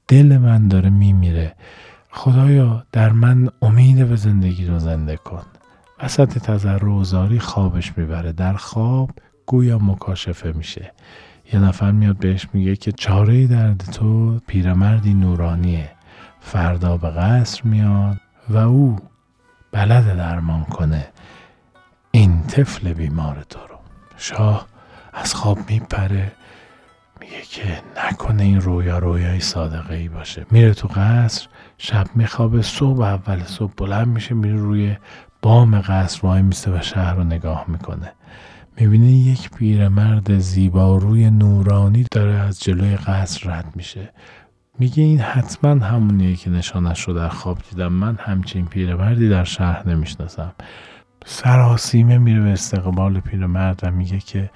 دل 0.09 0.38
من 0.38 0.68
داره 0.68 0.90
میمیره. 0.90 1.54
خدایا 2.11 2.85
در 2.92 3.12
من 3.12 3.49
امید 3.62 4.09
به 4.09 4.16
زندگی 4.16 4.66
رو 4.66 4.78
زنده 4.78 5.16
کن. 5.16 5.42
وسط 6.02 6.38
تذر 6.38 6.85
و 6.85 7.04
زاری 7.04 7.38
خوابش 7.38 7.99
می‌بره. 7.99 8.33
در 8.33 8.54
خواب 8.54 9.11
گویا 9.47 9.78
مکاشفه 9.78 10.52
میشه. 10.52 10.92
یه 11.52 11.61
نفر 11.61 11.90
میاد 11.90 12.16
بهش 12.16 12.49
میگه 12.52 12.76
که 12.76 12.92
چاره 12.92 13.47
درد 13.47 13.78
تو 13.92 14.38
پیرمردی 14.47 15.14
نورانیه. 15.14 15.90
فردا 16.40 16.97
به 16.97 17.11
قصر 17.11 17.61
میاد. 17.64 18.21
و 18.50 18.56
او 18.56 18.96
بلد 19.72 20.16
درمان 20.16 20.64
کنه 20.64 21.08
این 22.10 22.42
طفل 22.42 22.92
بیمار 22.92 23.42
تو 23.48 23.58
رو. 23.58 23.78
شاه 24.16 24.66
از 25.12 25.34
خواب 25.34 25.58
میپره 25.70 26.32
میگه 27.20 27.42
که 27.42 27.80
نکنه 27.96 28.42
این 28.42 28.60
رویا 28.60 28.98
رویای 28.98 29.40
صادقه 29.40 29.94
ای 29.94 30.08
باشه. 30.08 30.46
میره 30.50 30.74
تو 30.74 30.88
قصر 30.88 31.48
شب 31.78 32.06
میخوابه 32.14 32.62
صبح 32.62 33.00
اول 33.00 33.44
صبح 33.44 33.72
بلند 33.76 34.06
میشه 34.06 34.34
میره 34.34 34.56
روی 34.56 34.96
بام 35.42 35.80
قصر 35.80 36.20
وای 36.22 36.42
میسته 36.42 36.78
و 36.78 36.82
شهر 36.82 37.14
رو 37.14 37.24
نگاه 37.24 37.64
می‌کنه. 37.68 38.12
می‌بینه 38.76 39.06
یک 39.06 39.50
پیرمرد 39.50 40.38
زیبا 40.38 40.96
روی 40.96 41.30
نورانی 41.30 42.04
داره 42.10 42.34
از 42.34 42.60
جلوی 42.60 42.96
قصر 42.96 43.50
رد 43.50 43.76
میشه. 43.76 44.12
میگه 44.78 45.02
این 45.02 45.20
حتما 45.20 45.87
همونیه 45.87 46.37
که 46.37 46.50
نشانش 46.50 47.00
رو 47.00 47.14
در 47.14 47.28
خواب 47.28 47.58
دیدم. 47.70 47.92
من 47.92 48.16
همچین 48.20 48.66
پیرمردی 48.66 49.28
در 49.28 49.44
شهر 49.44 49.88
نمی‌شناسم. 49.88 50.52
سراسیمه 51.26 52.18
میره 52.18 52.40
به 52.40 52.50
استقبال 52.50 53.20
پیرمرد 53.20 53.80
و 53.82 53.90
میگه 53.90 54.18
که 54.18 54.50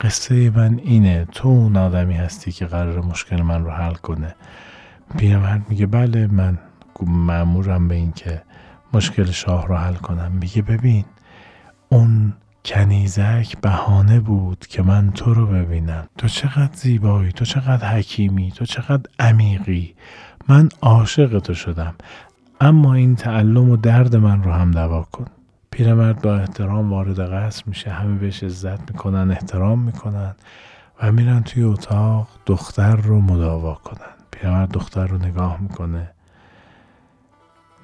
قصه 0.00 0.50
من 0.50 0.80
اینه. 0.84 1.26
تو 1.32 1.48
اون 1.48 1.76
آدمی 1.76 2.14
هستی 2.14 2.52
که 2.52 2.66
قرار 2.66 3.00
مشکل 3.00 3.42
من 3.42 3.64
رو 3.64 3.70
حل 3.70 3.94
کنه. 3.94 4.34
پیرمرد 5.18 5.62
میگه 5.68 5.86
بله 5.86 6.26
من 6.26 6.58
معمورم 7.06 7.88
به 7.88 7.94
این 7.94 8.12
که 8.12 8.42
مشکل 8.92 9.24
شاه 9.24 9.66
رو 9.66 9.76
حل 9.76 9.94
کنم. 9.94 10.32
میگه 10.40 10.62
ببین 10.62 11.04
اون 11.88 12.32
کنیزک 12.64 13.56
بهانه 13.60 14.20
بود 14.20 14.66
که 14.66 14.82
من 14.82 15.10
تو 15.10 15.34
رو 15.34 15.46
ببینم. 15.46 16.08
تو 16.18 16.28
چقدر 16.28 16.74
زیبایی 16.74 17.32
تو 17.32 17.44
چقدر 17.44 17.88
حکیمی 17.88 18.52
تو 18.52 18.64
چقدر 18.64 19.10
عمیقی. 19.18 19.94
من 20.48 20.68
عاشق 20.82 21.38
تو 21.38 21.54
شدم. 21.54 21.94
اما 22.60 22.94
این 22.94 23.16
تعلم 23.16 23.70
و 23.70 23.76
درد 23.76 24.16
من 24.16 24.42
رو 24.42 24.52
هم 24.52 24.70
دوا 24.70 25.02
کن. 25.02 25.26
پیرمرد 25.70 26.22
با 26.22 26.36
احترام 26.36 26.92
وارد 26.92 27.20
قصر 27.20 27.62
میشه. 27.66 27.90
همه 27.90 28.18
بهش 28.18 28.42
عزت 28.42 28.90
می‌کنن 28.92 29.30
احترام 29.30 29.78
می‌کنن 29.78 30.34
و 31.02 31.12
میرن 31.12 31.42
توی 31.42 31.62
اتاق 31.62 32.28
دختر 32.46 32.96
رو 32.96 33.20
مداوا 33.20 33.74
کنن. 33.74 34.14
پیرمرد 34.30 34.70
دختر 34.70 35.06
رو 35.06 35.18
نگاه 35.18 35.60
می‌کنه. 35.60 36.10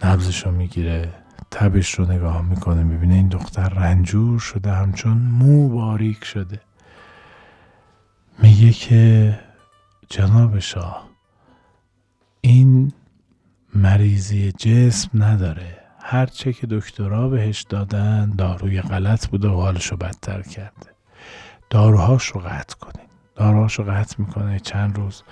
نبزش 0.04 0.46
رو 0.46 0.52
می‌گیره. 0.52 1.08
تبش 1.50 1.94
رو 1.94 2.12
نگاه 2.12 2.42
می‌کنه 2.42 2.82
می‌بینه 2.82 3.14
این 3.14 3.28
دختر 3.28 3.68
رنجور 3.68 4.38
شده 4.38 4.72
همچون 4.72 5.18
مو 5.18 5.68
باریک 5.68 6.24
شده. 6.24 6.60
میگه 8.42 8.72
که 8.72 9.38
جناب 10.08 10.58
شاه 10.58 11.08
این 12.40 12.92
مریضی 13.74 14.52
جسم 14.52 15.24
نداره. 15.24 15.76
هرچه 16.02 16.52
که 16.52 16.66
دکترها 16.66 17.28
بهش 17.28 17.62
دادن 17.62 18.30
داروی 18.30 18.80
غلط 18.80 19.28
بوده 19.28 19.48
و 19.48 19.60
حالشو 19.60 19.96
بدتر 19.96 20.42
کرده. 20.42 20.90
داروهاش 21.70 22.26
رو 22.26 22.40
قطع 22.40 22.76
کنین. 22.76 23.06
داروهاش 23.34 23.78
رو 23.78 23.84
قطع 23.84 24.14
می‌کنه 24.18 24.60
چند 24.60 24.96
روز. 24.96 25.22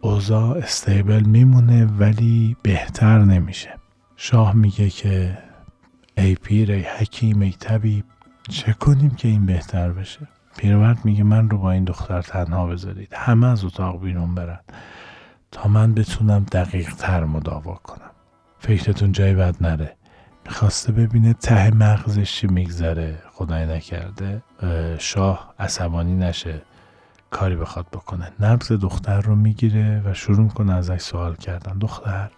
اوضاع 0.00 0.56
استیبل 0.58 1.22
میمونه 1.22 1.86
ولی 1.86 2.56
بهتر 2.62 3.18
نمیشه. 3.18 3.74
شاه 4.22 4.52
میگه 4.52 4.90
که 4.90 5.38
ای 6.16 6.34
پیر 6.34 6.72
ای 6.72 6.82
حکیم 6.82 7.40
ای 7.40 7.50
طبیب 7.50 8.04
چه 8.48 8.72
کنیم 8.72 9.10
که 9.10 9.28
این 9.28 9.46
بهتر 9.46 9.90
بشه؟ 9.90 10.28
پیرمرد 10.56 11.04
میگه 11.04 11.24
من 11.24 11.50
رو 11.50 11.58
با 11.58 11.70
این 11.70 11.84
دختر 11.84 12.22
تنها 12.22 12.66
بذارید. 12.66 13.14
همه 13.14 13.46
از 13.46 13.64
اتاق 13.64 14.00
بیرون 14.00 14.34
برن. 14.34 14.60
تا 15.52 15.68
من 15.68 15.94
بتونم 15.94 16.46
دقیق 16.52 16.94
تر 16.94 17.24
مداوا 17.24 17.74
کنم. 17.74 18.10
فکرتون 18.58 19.12
جای 19.12 19.34
بد 19.34 19.56
نره. 19.60 19.96
می‌خواسته 20.46 20.92
ببینه 20.92 21.32
ته 21.32 21.74
مغزش 21.74 22.32
چی 22.32 22.46
میگذره. 22.46 23.18
خدای 23.32 23.66
نکرده. 23.66 24.42
شاه 24.98 25.54
عصبانی 25.58 26.14
نشه. 26.14 26.62
کاری 27.30 27.56
بخواد 27.56 27.86
بکنه. 27.92 28.32
نبز 28.40 28.72
دختر 28.72 29.20
رو 29.20 29.34
می‌گیره 29.34 30.02
و 30.04 30.14
شروع 30.14 30.48
کنه 30.48 30.74
ازش 30.74 31.00
سوال 31.00 31.36
کردن. 31.36 31.78
دختر 31.78 32.30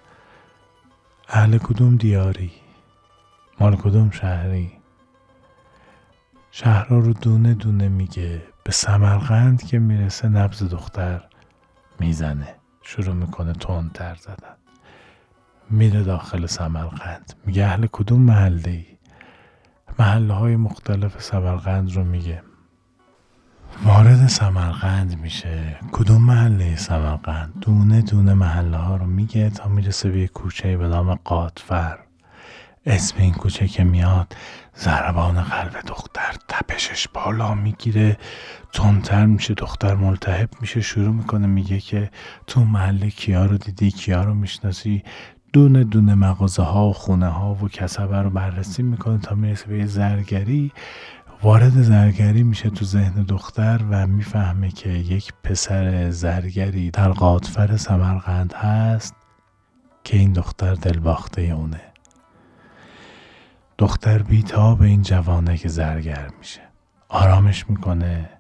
اهل 1.29 1.59
کدوم 1.59 1.97
دیاری؟ 1.97 2.53
مال 3.61 3.77
کدوم 3.77 4.11
شهری؟ 4.11 4.73
شهرها 6.51 6.99
رو 6.99 7.13
دونه 7.13 7.55
دونه 7.55 7.89
میگه 7.89 8.43
به 8.65 8.73
سمرقند 8.73 9.63
که 9.63 9.79
می‌رسه 9.79 10.29
نبز 10.29 10.63
دختر 10.63 11.25
می‌زنه. 12.01 12.55
شروع 12.83 13.15
می‌کنه 13.15 13.53
تر 13.95 14.15
زدن. 14.15 14.57
میره 15.71 16.03
داخل 16.03 16.47
سمرقند. 16.47 17.33
میگه 17.47 17.65
اهل 17.65 17.87
کدوم 17.93 18.23
محله 18.23 18.71
ای 18.71 18.87
محله 19.99 20.35
های 20.35 20.57
مختلف 20.57 21.23
سمرقند 21.23 21.93
رو 21.93 22.05
میگه. 22.05 22.43
وارد 23.81 24.27
سمرقند 24.27 25.19
میشه. 25.19 25.77
کدوم 25.93 26.23
محله 26.23 26.77
سمرقند؟ 26.77 27.53
دونه 27.61 28.03
دونه 28.03 28.35
محله 28.35 28.77
ها 28.77 28.97
رو 28.97 29.07
میگه 29.07 29.51
تا 29.51 29.69
می‌رسه 29.69 30.11
به 30.11 30.27
کوچه 30.27 30.77
به 30.77 30.89
نام 30.89 31.15
قادفر. 31.15 31.99
اسم 32.87 33.15
این 33.19 33.33
کوچه 33.33 33.69
که 33.69 33.85
میاد 33.85 34.37
ضربان 34.77 35.43
قلب 35.43 35.81
دختر 35.87 36.35
تپشش 36.49 37.09
بالا 37.09 37.55
می‌گیره. 37.55 38.19
تندتر 38.73 39.27
میشه 39.27 39.55
دختر 39.55 39.95
ملتهب 39.95 40.49
میشه 40.61 40.81
شروع 40.81 41.15
می‌کنه 41.15 41.47
میگه 41.47 41.81
که 41.81 42.11
تو 42.47 42.65
محله 42.65 43.11
کیا 43.11 43.47
رو 43.47 43.59
دیدی 43.59 43.91
کیا 43.91 44.25
رو 44.25 44.35
می‌شناسی؟ 44.35 45.03
دونه 45.53 45.85
دونه 45.85 46.15
مغازه 46.15 46.63
ها 46.63 46.89
و 46.89 46.93
خونه 46.93 47.29
ها 47.29 47.55
و 47.55 47.69
کسبه 47.69 48.23
رو 48.23 48.31
بررسی 48.31 48.83
می‌کنه 48.83 49.19
تا 49.19 49.35
می‌رسه 49.35 49.67
به 49.67 49.87
زرگری. 49.87 50.73
وارد 51.45 51.83
زرگری 51.83 52.43
میشه 52.43 52.71
تو 52.71 52.85
ذهن 52.85 53.23
دختر 53.23 53.81
و 53.91 54.07
می‌فهمه 54.07 54.71
که 54.71 54.89
یک 54.89 55.33
پسر 55.43 56.11
زرگری 56.11 56.91
در 56.91 57.09
قادفر 57.09 57.77
سمرقند 57.77 58.53
هست 58.53 59.15
که 60.05 60.17
این 60.17 60.33
دختر 60.33 60.75
دلباخته 60.75 61.43
اونه. 61.43 61.81
دختر 63.79 64.23
بیتا 64.23 64.75
به 64.75 64.87
این 64.87 65.03
جوانه 65.03 65.57
که 65.57 65.69
زرگر 65.69 66.31
میشه. 66.39 66.61
آرامش 67.09 67.71
می‌کنه 67.71 68.31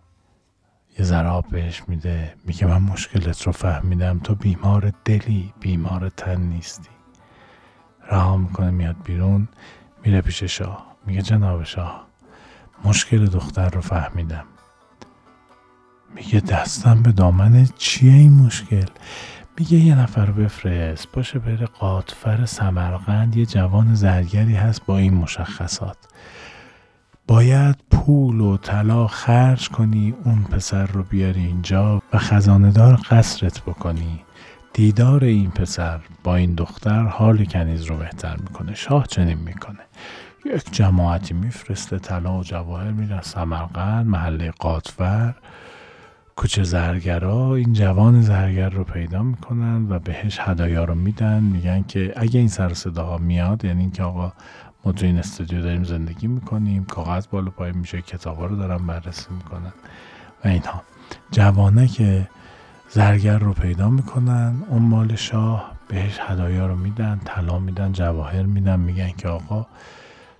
یه 0.99 1.05
ذراب 1.05 1.47
بهش 1.51 1.83
میده 1.89 2.35
میگه 2.45 2.67
من 2.67 2.83
مشکلت 2.83 3.43
رو 3.43 3.53
فهمیدم 3.53 4.19
تو 4.19 4.35
بیمار 4.35 4.93
دلی 5.05 5.55
بیمار 5.61 6.09
تن 6.09 6.41
نیستی. 6.41 6.91
رها 8.11 8.37
می‌کنه 8.37 8.71
میاد 8.71 8.97
بیرون 9.05 9.49
میره 10.05 10.21
پیش 10.21 10.43
شاه. 10.43 10.97
میگه 11.07 11.23
جناب 11.23 11.65
شاه 11.65 12.12
مشکل 12.85 13.27
دختر 13.27 13.69
رو 13.69 13.81
فهمیدم. 13.81 14.45
میگه 16.15 16.41
دستم 16.41 17.03
به 17.03 17.13
دامن 17.13 17.69
چیه 17.79 18.13
این 18.13 18.33
مشکل؟ 18.33 18.87
میگه 19.59 19.79
یه 19.79 19.95
نفر 19.95 20.27
رو 20.27 20.33
بفرست. 20.33 21.13
باشه 21.13 21.39
بره 21.39 21.67
قاطفر 21.67 22.47
سمرقند 22.47 23.37
یه 23.37 23.47
جوان 23.47 23.95
زرگری 23.95 24.55
هست 24.55 24.87
با 24.87 24.99
این 24.99 25.15
مشخصات. 25.15 25.97
باید 27.27 27.77
پول 27.91 28.41
و 28.41 28.57
طلا 28.57 29.07
خرج 29.07 29.69
کنی 29.69 30.15
اون 30.25 30.45
پسر 30.45 30.87
رو 30.87 31.03
بیاری 31.03 31.45
اینجا 31.45 32.03
و 32.13 32.19
خزاندار 32.19 33.01
قصرت 33.11 33.61
بکنی. 33.61 34.25
دیدار 34.73 35.25
این 35.25 35.51
پسر 35.51 36.01
با 36.25 36.37
این 36.37 36.55
دختر 36.55 37.03
حال 37.07 37.45
کنیز 37.45 37.85
رو 37.85 37.97
بهتر 37.97 38.37
می‌کنه 38.37 38.75
شاه 38.75 39.07
چنین 39.07 39.39
می‌کنه. 39.39 39.79
یک 40.45 40.73
جماعتی 40.73 41.35
میفرسته 41.35 41.99
طلا 41.99 42.39
و 42.39 42.43
جواهر 42.43 42.91
میرن 42.91 43.21
سمرقند 43.21 44.07
محله 44.07 44.51
قاطفر. 44.51 45.35
کوچه 46.37 46.63
زرگرا 46.63 47.55
این 47.55 47.73
جوان 47.73 48.23
زرگر 48.23 48.69
رو 48.69 48.85
پیدا 48.85 49.23
می‌کنن 49.23 49.87
و 49.89 49.99
بهش 49.99 50.39
هدایا 50.41 50.85
رو 50.85 50.95
میدن. 50.95 51.43
میگن 51.43 51.83
که 51.83 52.13
اگه 52.17 52.39
این 52.39 52.49
سر 52.49 52.75
صداها 52.75 53.19
میاد 53.19 53.65
یعنی 53.65 53.81
اینکه 53.81 54.03
آقا 54.03 54.33
ما 54.85 54.93
تو 54.93 55.07
این 55.07 55.19
استودیو 55.19 55.63
داریم 55.63 55.85
زندگی 55.85 56.27
می‌کنیم 56.27 56.85
کاغذ 56.85 57.27
بالا 57.27 57.51
پای 57.51 57.73
میشه 57.73 58.03
کتابا 58.03 58.47
رو 58.47 58.57
دارن 58.57 58.87
بررسی 58.87 59.27
می‌کنن 59.35 59.73
و 60.45 60.49
اینها. 60.49 60.83
جوانه 61.31 61.89
که 61.89 62.29
زرگر 62.89 63.39
رو 63.39 63.53
پیدا 63.53 63.91
می‌کنن 63.91 64.55
اون 64.69 64.83
مال 64.83 65.15
شاه 65.17 65.73
بهش 65.89 66.19
هدایا 66.21 66.67
رو 66.67 66.77
میدن 66.77 67.21
طلا 67.25 67.59
میدن 67.59 67.93
جواهر 67.93 68.43
میدن. 68.43 68.81
میگن 68.81 69.11
که 69.11 69.29
آقا 69.29 69.67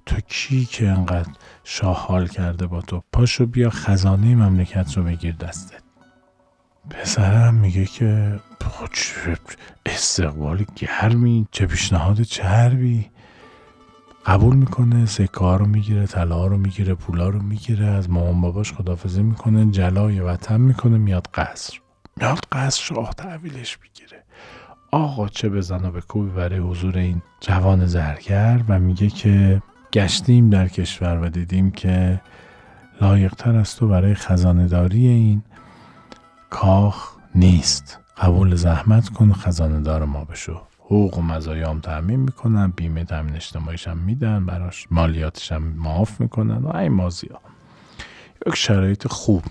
تو 0.07 0.17
کی 0.21 0.65
که 0.65 0.89
انقدر 0.89 1.31
شاه 1.65 2.07
حال 2.07 2.29
کرده 2.29 2.67
با 2.67 2.81
تو؟ 2.81 3.03
پاشو 3.13 3.47
بیا 3.47 3.71
خزانه 3.71 4.35
مملکت 4.35 4.97
رو 4.97 5.03
بگیر 5.03 5.35
دستت. 5.35 5.83
پسرم 6.91 7.55
میگه 7.55 7.85
که 7.85 8.41
چه 8.93 9.37
استقبال 9.87 10.65
گرمی 10.77 11.47
چه 11.51 11.67
پیشنهاد 11.67 12.21
چربی. 12.21 13.11
قبول 14.27 14.57
می‌کنه 14.57 15.07
سکه 15.07 15.41
رو 15.41 15.67
می‌گیره 15.67 16.07
طلا 16.07 16.47
رو 16.47 16.57
می‌گیره 16.57 16.95
پولا 16.95 17.29
رو 17.29 17.43
می‌گیره 17.43 17.87
از 17.87 18.11
مامان 18.11 18.41
باباش 18.41 18.73
خدافزی 18.73 19.23
می‌کنه 19.23 19.71
جلای 19.71 20.21
وطن 20.21 20.61
می‌کنه 20.61 20.99
میاد 20.99 21.29
قصر. 21.35 21.81
میاد 22.17 22.39
قصر 22.53 22.83
شاه 22.83 23.15
تحویلش 23.15 23.79
می‌گیره. 23.83 24.23
آقا 24.91 25.29
چه 25.29 25.49
بزن 25.49 25.85
و 25.85 25.91
به 25.91 26.01
کوبی 26.01 26.31
برای 26.31 26.59
حضور 26.59 26.99
این 26.99 27.23
جوان 27.41 27.87
زرگر 27.87 28.61
و 28.69 28.79
میگه 28.79 29.09
که 29.09 29.63
گشتیم 29.93 30.51
در 30.51 30.69
کشور 30.69 31.19
و 31.23 31.29
دیدیم 31.29 31.71
که 31.71 32.21
لایقتر 33.01 33.57
از 33.57 33.77
تو 33.77 33.89
برای 33.89 34.15
خزانداری 34.15 35.07
این 35.07 35.43
کاخ 36.51 37.13
نیست. 37.35 37.99
قبول 38.19 38.55
زحمت 38.55 39.09
کن 39.09 39.33
خزاندار 39.33 40.05
ما 40.05 40.25
بشو. 40.25 40.61
حقوق 40.79 41.19
و 41.19 41.23
مزایام 41.23 41.81
تعمین 41.81 42.21
می‌کنن 42.21 42.73
بیمه 42.77 43.05
تامین 43.05 43.37
اجتماعیش 43.37 43.89
هم 43.89 43.99
میدن 43.99 44.47
براش 44.47 44.87
مالیاتش 44.91 45.53
هم 45.53 45.63
معاف 45.63 46.21
می‌کنن. 46.21 46.57
و 46.57 46.77
این 46.77 46.93
مازی 46.93 47.27
ها 47.27 47.41
یک 48.47 48.55
شرایط 48.55 49.07
خوب. 49.07 49.43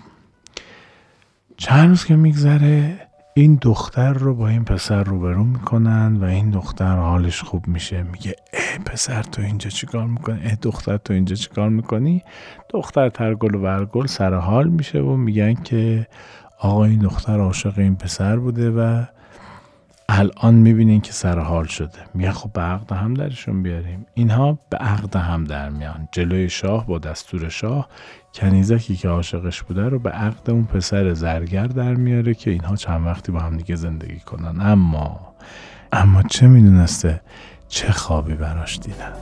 چند 1.56 1.88
روز 1.88 2.04
که 2.04 2.16
میگذره 2.16 3.06
این 3.34 3.58
دختر 3.62 4.12
رو 4.12 4.34
با 4.34 4.48
این 4.48 4.64
پسر 4.64 5.02
روبرو 5.02 5.44
می‌کنن 5.44 6.16
و 6.16 6.24
این 6.24 6.50
دختر 6.50 6.96
حالش 6.96 7.42
خوب 7.42 7.68
میشه. 7.68 8.02
میگه 8.02 8.36
پسر 8.78 9.22
تو 9.22 9.42
اینجا 9.42 9.70
چیکار 9.70 10.06
می‌کنی؟ 10.06 10.40
اه 10.44 10.54
دختر 10.54 10.96
تو 10.96 11.12
اینجا 11.12 11.36
چیکار 11.36 11.68
می‌کنی؟ 11.68 12.22
دختر 12.68 13.08
ترگل 13.08 13.54
و 13.54 13.58
ورگل 13.58 14.06
سر 14.06 14.34
حال 14.34 14.68
میشه 14.68 15.00
و 15.00 15.16
میگن 15.16 15.54
که 15.54 16.06
آقا 16.58 16.84
این 16.84 17.00
دختر 17.00 17.40
عاشق 17.40 17.78
این 17.78 17.96
پسر 17.96 18.36
بوده 18.36 18.70
و 18.70 19.04
الان 20.08 20.54
می‌بینین 20.54 21.00
که 21.00 21.12
سر 21.12 21.38
حال 21.38 21.64
شده. 21.64 21.98
میگه 22.14 22.32
خب 22.32 22.52
به 22.52 22.60
عقد 22.60 22.92
هم 22.92 23.14
درشون 23.14 23.62
بیاریم. 23.62 24.06
اینها 24.14 24.58
به 24.70 24.76
عقد 24.76 25.16
هم 25.16 25.44
در 25.44 25.68
میان. 25.68 26.08
جلوی 26.12 26.48
شاه 26.48 26.86
با 26.86 26.98
دستور 26.98 27.48
شاه 27.48 27.88
کنیزکی 28.34 28.96
که 28.96 29.08
عاشقش 29.08 29.62
بوده 29.62 29.88
رو 29.88 29.98
به 29.98 30.10
عقد 30.10 30.50
اون 30.50 30.64
پسر 30.64 31.12
زرگر 31.12 31.66
در 31.66 31.94
میاره 31.94 32.34
که 32.34 32.50
اینها 32.50 32.76
چند 32.76 33.06
وقتی 33.06 33.32
با 33.32 33.40
هم 33.40 33.56
دیگه 33.56 33.76
زندگی 33.76 34.20
کنن. 34.20 34.60
اما 34.60 35.20
اما 35.92 36.22
چه 36.22 36.46
می‌دونسته؟ 36.46 37.20
چه 37.72 37.92
خوابی 37.92 38.34
براش 38.34 38.78
دیدن 38.78 39.12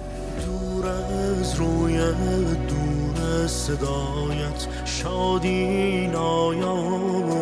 دور 0.47 0.87
از 0.87 1.55
روی 1.55 1.99
دور 2.69 3.47
صدایت 3.47 4.67
شادی 4.85 6.07
نایاب. 6.07 7.40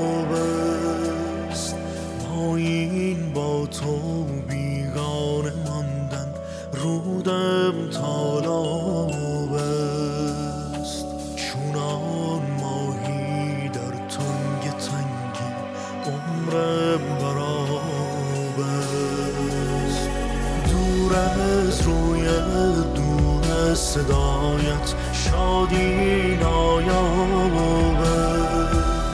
صدایت 23.78 24.94
شادی 25.12 26.36
نایاب 26.36 28.00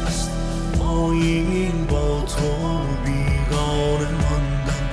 است. 0.06 0.30
ما 0.78 1.12
این 1.12 1.86
با 1.86 2.20
تو 2.20 2.78
بیگانه 3.04 4.10
ماندن 4.10 4.86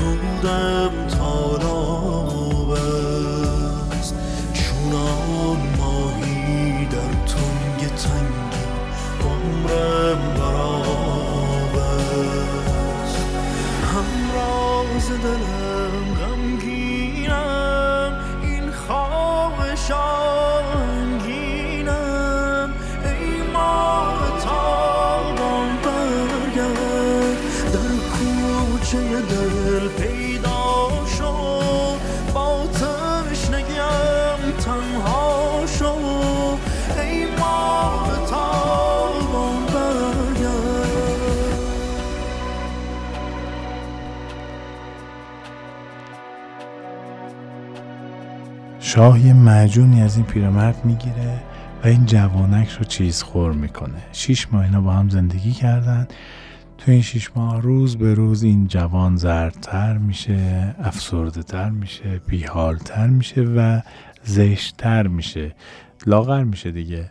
رودم 0.00 1.06
تالاب 1.06 2.70
است. 2.70 4.14
چونان 4.52 5.60
ماهی 5.78 6.86
در 6.86 7.12
تنگ 7.26 7.80
تنگی 7.96 8.66
عمرم 9.24 10.34
براب 10.38 11.76
است. 11.76 13.26
همراز 13.94 15.08
دلم 15.22 15.65
شاه 48.96 49.26
یه 49.26 49.32
معجونی 49.32 50.02
از 50.02 50.16
این 50.16 50.26
پیرمرد 50.26 50.84
می‌گیره 50.84 51.42
و 51.84 51.86
این 51.86 52.06
جوانک 52.06 52.68
رو 52.68 52.84
چیز 52.84 53.22
خور 53.22 53.52
می‌کنه. 53.52 54.02
شیش 54.12 54.52
ماه 54.52 54.64
اینا 54.64 54.80
با 54.80 54.92
هم 54.92 55.08
زندگی 55.08 55.52
کردن. 55.52 56.08
تو 56.78 56.90
این 56.90 57.02
شیش 57.02 57.30
ماه 57.36 57.62
روز 57.62 57.96
به 57.96 58.14
روز 58.14 58.42
این 58.42 58.66
جوان 58.66 59.16
زردتر 59.16 59.98
میشه 59.98 60.74
افسرده 60.82 61.42
تر 61.42 61.70
میشه 61.70 62.20
بیحالتر 62.26 63.06
میشه 63.06 63.40
و 63.40 63.80
زشتتر 64.24 65.06
میشه. 65.06 65.54
لاغر 66.06 66.44
میشه 66.44 66.70
دیگه. 66.70 67.10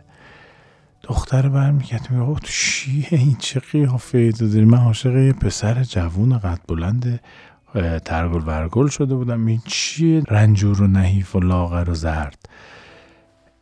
دختر 1.02 1.48
برمیگرد 1.48 2.10
میگه 2.10 2.26
تو 2.26 2.38
چیه 2.42 3.08
این 3.10 3.36
چه 3.38 3.60
قیافه 3.60 4.30
داری؟ 4.30 4.64
من 4.64 4.78
عاشق 4.78 5.16
یه 5.16 5.32
پسر 5.32 5.84
جوون 5.84 6.38
قد 6.38 6.60
بلند 6.68 7.20
ترگل 8.04 8.42
ورگل 8.46 8.86
شده 8.86 9.14
بودم. 9.14 9.46
این 9.46 9.62
چیه؟ 9.64 10.22
رنجور 10.28 10.82
و 10.82 10.86
نحیف 10.86 11.36
و 11.36 11.40
لاغر 11.40 11.90
و 11.90 11.94
زرد. 11.94 12.48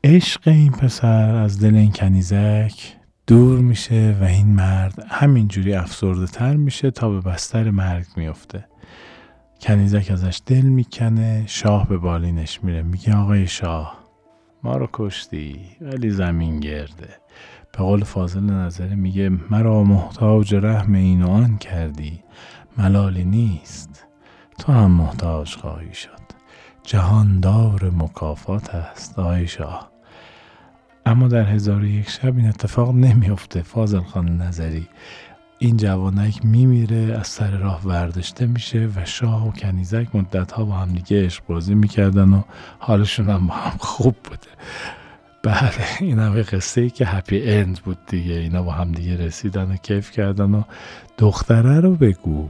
عشق 0.05 0.40
این 0.48 0.72
پسر 0.72 1.35
از 1.35 1.61
دل 1.61 1.74
این 1.74 1.92
کنیزک 1.92 2.96
دور 3.27 3.59
میشه 3.59 4.16
و 4.20 4.24
این 4.24 4.46
مرد 4.46 5.07
همینجوری 5.09 5.74
افسرده 5.74 6.27
تر 6.27 6.57
میشه 6.57 6.90
تا 6.90 7.11
به 7.11 7.20
بستر 7.20 7.70
مرگ 7.70 8.07
میفته. 8.16 8.64
کنیزک 9.61 10.11
ازش 10.11 10.40
دل 10.46 10.62
می‌کنه 10.62 11.44
شاه 11.46 11.88
به 11.88 11.98
بالینش 11.98 12.64
میره. 12.64 12.83
میگه 12.83 13.16
آقای 13.16 13.46
شاه 13.46 13.98
ما 14.62 14.77
رو 14.77 14.88
کشتی 14.92 15.61
ولی 15.81 16.11
زمین 16.11 16.61
گرده. 16.61 17.09
به 17.72 17.79
قول 17.79 18.05
فاضل 18.05 18.40
نظره 18.40 18.94
میگه 18.94 19.31
مرا 19.50 19.85
محتاج 19.85 20.55
رحم 20.55 20.94
این 20.94 21.22
و 21.22 21.31
آن 21.31 21.59
کردی. 21.59 22.20
ملالی 22.78 23.24
نیست. 23.24 24.06
تو 24.58 24.72
هم 24.72 24.90
محتاج 24.90 25.56
خواهی 25.56 25.94
شد. 25.94 26.24
جهاندار 26.82 27.92
مکافات 27.98 28.74
است 28.74 29.18
آقای 29.18 29.46
شاه. 29.46 29.90
اما 31.06 31.28
در 31.28 31.44
هزار 31.44 31.80
و 31.80 31.84
یک 31.84 32.10
شب 32.10 32.37
این 32.37 32.48
اتفاق 32.48 32.94
نمیفته 32.94 33.62
فاضل 33.62 34.00
خان 34.00 34.37
نظری. 34.37 34.88
این 35.58 35.76
جوانک 35.76 36.44
میمیره 36.44 37.16
از 37.20 37.26
سر 37.26 37.50
راه 37.50 37.80
ورداشته 37.84 38.46
میشه 38.46 38.88
و 38.96 39.04
شاه 39.04 39.48
و 39.48 39.52
کنیزک 39.52 40.06
مدت 40.14 40.52
ها 40.52 40.64
با 40.64 40.72
هم 40.72 40.92
دیگه 40.92 41.24
عشق 41.24 41.42
بازی 41.46 41.74
می‌کردن 41.74 42.32
و 42.32 42.42
حالشون 42.78 43.30
هم 43.30 43.46
با 43.46 43.54
هم 43.54 43.78
خوب 43.78 44.16
بوده. 44.24 44.48
بله 45.42 45.70
این 46.00 46.18
هم 46.18 46.42
قصه 46.42 46.80
ای 46.80 46.90
که 46.90 47.06
هپی 47.06 47.50
اند 47.50 47.80
بود 47.84 47.98
دیگه. 48.06 48.34
اینا 48.34 48.62
با 48.62 48.72
هم 48.72 48.92
دیگه 48.92 49.16
رسیدن 49.16 49.70
و 49.70 49.76
کیف 49.76 50.10
کردن 50.10 50.54
و 50.54 50.62
دختره 51.18 51.80
رو 51.80 51.94
بگو. 51.94 52.48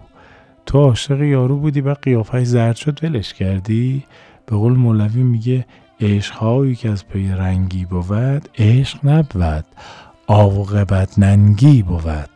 تو 0.67 0.79
عاشق 0.79 1.23
یارو 1.23 1.57
بودی 1.57 1.81
و 1.81 1.95
قیافه 1.95 2.45
زرد 2.45 2.77
شد 2.77 3.05
ولش 3.05 3.35
کردی؟ 3.35 4.05
به 4.47 4.57
قول 4.57 4.73
مولوی 4.73 5.23
میگه 5.23 5.67
عشقهایی 6.01 6.75
که 6.75 6.91
از 6.91 7.09
پی 7.09 7.29
رنگی 7.29 7.85
بود 7.85 8.49
عشق 8.59 8.99
نبود. 9.07 9.65
عاقبت 10.29 11.19
ننگی 11.19 11.83
بود. 11.83 12.31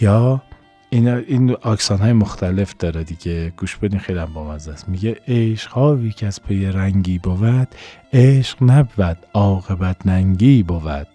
یا 0.00 0.42
این 0.90 1.08
این 1.08 1.56
اکسان 1.64 1.98
های 1.98 2.12
مختلف 2.12 2.74
داره 2.78 3.04
دیگه. 3.04 3.52
گوش 3.56 3.76
بدین 3.76 3.98
خیلی 3.98 4.18
هم 4.18 4.32
بامزه 4.34 4.72
است. 4.72 4.88
میگه 4.88 5.16
عشق 5.28 5.70
هایی 5.70 6.12
که 6.12 6.26
از 6.26 6.42
پی 6.42 6.66
رنگی 6.66 7.18
بود 7.18 7.68
عشق 8.12 8.58
نبود. 8.62 9.18
عاقبت 9.34 10.06
ننگی 10.06 10.62
بود. 10.62 11.08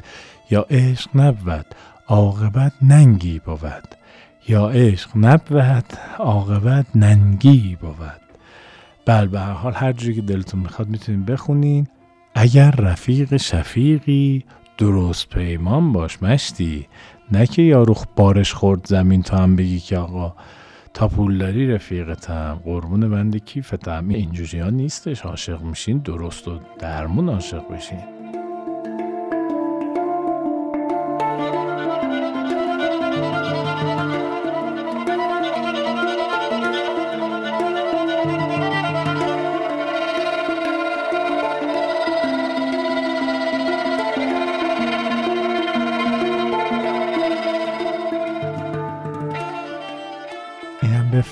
یا 0.50 0.66
عشق 0.70 1.10
نبود. 1.16 1.66
عاقبت 2.08 2.74
ننگی 2.82 3.40
بود. 3.40 4.03
یا 4.48 4.70
عشق 4.70 5.10
نبود 5.16 5.86
عاقبت 6.20 6.86
ننگی 6.96 7.78
بود. 7.82 8.22
بل 9.06 9.28
به 9.28 9.40
هر 9.40 9.52
حال 9.52 9.74
هر 9.74 9.92
جوری 9.92 10.16
که 10.16 10.22
دلتون 10.22 10.60
می‌خواد 10.60 10.88
می‌تونین 10.88 11.26
بخونین. 11.26 11.88
اگر 12.36 12.72
رفیق 12.72 13.38
شفیقی 13.38 14.46
درست 14.78 15.30
پیمان 15.30 15.94
باش 15.94 16.24
مشتی. 16.24 16.88
نه 17.32 17.48
که 17.48 17.62
یارو 17.62 17.96
بارش 18.16 18.54
خورد 18.54 18.88
زمین 18.88 19.22
تو 19.22 19.38
هم 19.38 19.56
بگی 19.56 19.80
که 19.80 19.98
آقا 19.98 20.34
تا 20.94 21.08
پول 21.08 21.38
داری 21.38 21.68
رفیقتم 21.68 22.62
قربون 22.64 23.10
بند 23.10 23.46
کیفتم. 23.46 24.10
اینجوری 24.10 24.60
ها 24.60 24.70
نیستش. 24.70 25.22
عاشق 25.22 25.62
میشین 25.62 25.98
درست 25.98 26.48
و 26.48 26.60
درمون 26.80 27.30
عاشق 27.30 27.72
بشین. 27.72 28.13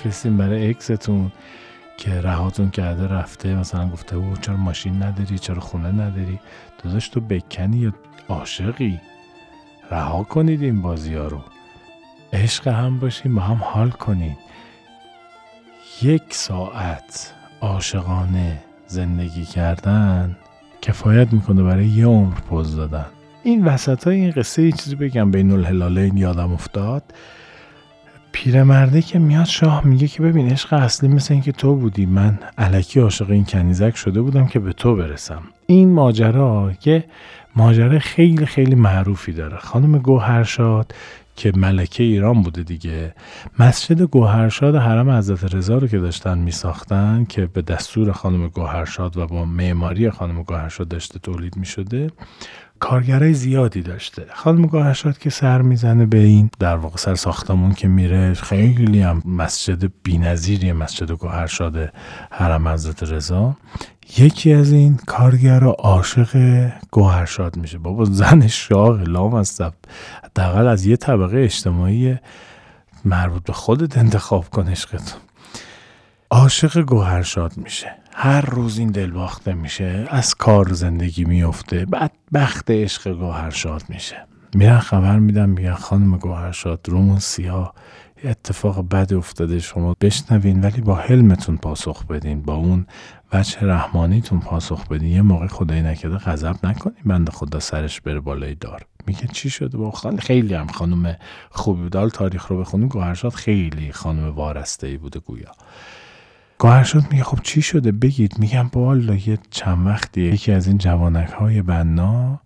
بفرستیم 0.02 0.38
برای 0.38 0.70
اکستون 0.70 1.32
که 1.98 2.22
رهاتون 2.22 2.70
کرده 2.70 3.08
رفته 3.08 3.56
مثلا 3.56 3.90
گفته 3.90 4.16
او 4.16 4.34
چرا 4.42 4.58
ماشین 4.58 5.04
نداری؟ 5.04 5.40
چرا 5.40 5.60
خونه 5.60 5.92
نداری؟ 5.92 6.40
داداش 6.84 7.10
تو 7.10 7.22
بکنی 7.22 7.78
یا 7.78 7.94
عاشقی؟ 8.30 9.00
رها 9.92 10.24
کنید 10.24 10.64
این 10.64 10.82
بازی 10.82 11.14
ها 11.14 11.28
رو. 11.28 11.42
عشق 12.34 12.68
هم 12.68 13.00
باشیم 13.00 13.36
با 13.36 13.42
هم 13.42 13.62
حال 13.64 13.90
کنید. 13.90 14.38
یک 16.02 16.24
ساعت 16.30 17.34
عاشقانه 17.62 18.64
زندگی 18.88 19.46
کردن 19.46 20.38
کفایت 20.82 21.34
می‌کنه 21.34 21.64
برای 21.64 21.88
یه 21.88 22.06
عمر 22.06 22.36
پوز 22.36 22.76
دادن. 22.76 23.06
این 23.44 23.66
وسط 23.66 24.04
های 24.08 24.16
این 24.16 24.32
قصه 24.32 24.64
یه 24.64 24.72
چیزی 24.72 24.96
بگم 24.96 25.32
بین 25.32 25.52
الهلالین 25.52 26.18
یادم 26.18 26.54
افتاد. 26.54 27.04
پیرمرده 28.32 29.02
که 29.02 29.20
میاد 29.20 29.46
شاه 29.46 29.88
میگه 29.88 30.08
که 30.08 30.22
ببین 30.24 30.52
عشق 30.52 30.74
اصلی 30.74 31.10
مثل 31.10 31.34
اینکه 31.34 31.52
تو 31.52 31.76
بودی. 31.76 32.06
من 32.06 32.40
علکی 32.58 33.00
عاشق 33.00 33.30
این 33.30 33.46
کنیزک 33.46 33.96
شده 33.96 34.22
بودم 34.22 34.48
که 34.48 34.60
به 34.60 34.74
تو 34.74 34.96
برسم. 34.96 35.42
این 35.66 35.94
ماجرا 35.94 36.72
که 36.80 37.04
ماجرا 37.56 38.00
خیلی 38.00 38.46
خیلی 38.46 38.76
معروفی 38.76 39.32
داره. 39.32 39.58
خانم 39.58 39.98
گوهرشاد 39.98 40.94
که 41.36 41.52
ملکه 41.56 42.04
ایران 42.04 42.42
بوده 42.42 42.64
دیگه 42.64 43.14
مسجد 43.60 44.02
گوهرشاد 44.02 44.76
حرم 44.76 45.10
حضرت 45.10 45.56
رضا 45.56 45.78
رو 45.78 45.88
که 45.88 46.00
داشتن 46.00 46.38
می 46.38 46.52
ساختن 46.52 47.26
که 47.30 47.46
به 47.46 47.62
دستور 47.62 48.12
خانم 48.12 48.48
گوهرشاد 48.48 49.18
و 49.18 49.28
با 49.28 49.46
معماری 49.46 50.10
خانم 50.10 50.44
گوهرشاد 50.44 50.88
داشته 50.88 51.20
تولید 51.20 51.58
می 51.58 51.66
شده 51.66 52.12
کارگرای 52.82 53.34
زیادی 53.34 53.82
داشته. 53.82 54.26
خانم 54.34 54.66
گوهرشاد 54.66 55.18
که 55.18 55.30
سر 55.30 55.62
می‌زنه 55.62 56.06
به 56.06 56.18
این 56.18 56.50
در 56.60 56.76
واقع 56.76 56.98
سر 56.98 57.16
ساختمون 57.16 57.74
که 57.74 57.88
میره 57.88 58.34
خیلی 58.34 59.02
هم 59.02 59.22
مسجد 59.26 59.92
بینظیری 60.04 60.72
مسجد 60.72 61.12
گوهرشاد 61.12 61.94
حرم 62.32 62.68
حضرت 62.68 63.04
رضا. 63.04 63.56
یکی 64.18 64.54
از 64.54 64.72
این 64.72 65.00
کارگر 65.08 65.64
عاشق 65.64 66.70
گوهرشاد 66.92 67.58
میشه. 67.58 67.78
بابا 67.78 68.06
زن 68.06 68.48
شاه 68.48 69.04
لام 69.04 69.34
از 69.34 69.62
حداقل 70.24 70.68
از 70.68 70.86
یه 70.86 70.98
طبقه 70.98 71.40
اجتماعی 71.40 72.18
مربوط 73.06 73.44
به 73.44 73.54
خودت 73.54 73.98
انتخاب 73.98 74.50
کن 74.50 74.68
عشقتون. 74.68 75.22
عاشق 76.34 76.82
گوهرشاد 76.82 77.58
میشه. 77.58 77.96
هر 78.14 78.42
روز 78.42 78.80
این 78.80 78.92
دل 78.92 79.12
باخته 79.12 79.54
میشه 79.54 80.08
از 80.10 80.36
کار 80.36 80.74
زندگی 80.74 81.26
میفته 81.26 81.86
بعد 81.86 82.12
بخت 82.34 82.72
عشق 82.72 83.12
گوهرشاد 83.12 83.84
میشه. 83.90 84.26
میرن 84.56 84.80
خبر 84.80 85.20
میدم 85.20 85.50
میگن 85.50 85.74
خانم 85.74 86.18
گوهرشاد 86.18 86.80
رومون 86.90 87.20
سیاه 87.20 87.74
اتفاق 88.24 88.90
بد 88.90 89.14
افتاده 89.14 89.60
شما 89.60 89.96
بشنوین 90.02 90.62
ولی 90.62 90.82
با 90.82 90.96
حلمتون 90.96 91.58
پاسخ 91.58 92.06
بدین 92.06 92.42
با 92.42 92.54
اون 92.54 92.86
وجه 93.34 93.58
رحمانیتون 93.62 94.40
پاسخ 94.40 94.88
بدین. 94.88 95.10
یه 95.12 95.22
موقع 95.22 95.48
خدایی 95.48 95.82
نکرده 95.82 96.18
غضب 96.18 96.56
نکنین 96.64 97.04
بند 97.06 97.30
خدا 97.30 97.60
سرش 97.60 98.02
بره 98.02 98.20
بالای 98.20 98.56
دار. 98.56 98.86
میگه 99.08 99.28
چی 99.28 99.50
شده؟ 99.50 99.78
با 99.78 99.92
خان 99.92 100.18
خیلی 100.18 100.54
هم 100.54 100.68
خانم 100.68 101.16
خوبی 101.50 101.90
بود. 101.90 102.12
تاریخ 102.12 102.48
رو 102.48 102.60
بخونیم. 102.60 102.88
گوهرشاد 102.88 103.34
خیلی 103.34 103.92
خانم 103.92 104.30
وارسته 104.30 104.88
ای 104.88 104.98
بوده 104.98 105.20
گویا. 105.20 105.52
گوهرشاد 106.62 107.12
میگه 107.12 107.24
خب 107.24 107.40
چی 107.44 107.62
شده؟ 107.62 107.92
بگید. 107.92 108.40
میگم 108.40 108.70
بالا 108.74 109.16
یه 109.16 109.38
چند 109.50 109.88
وقتی 109.88 110.22
یکی 110.22 110.52
از 110.52 110.68
این 110.68 110.78
جوانک 110.78 111.30
های 111.30 111.62
بنا 111.62 112.42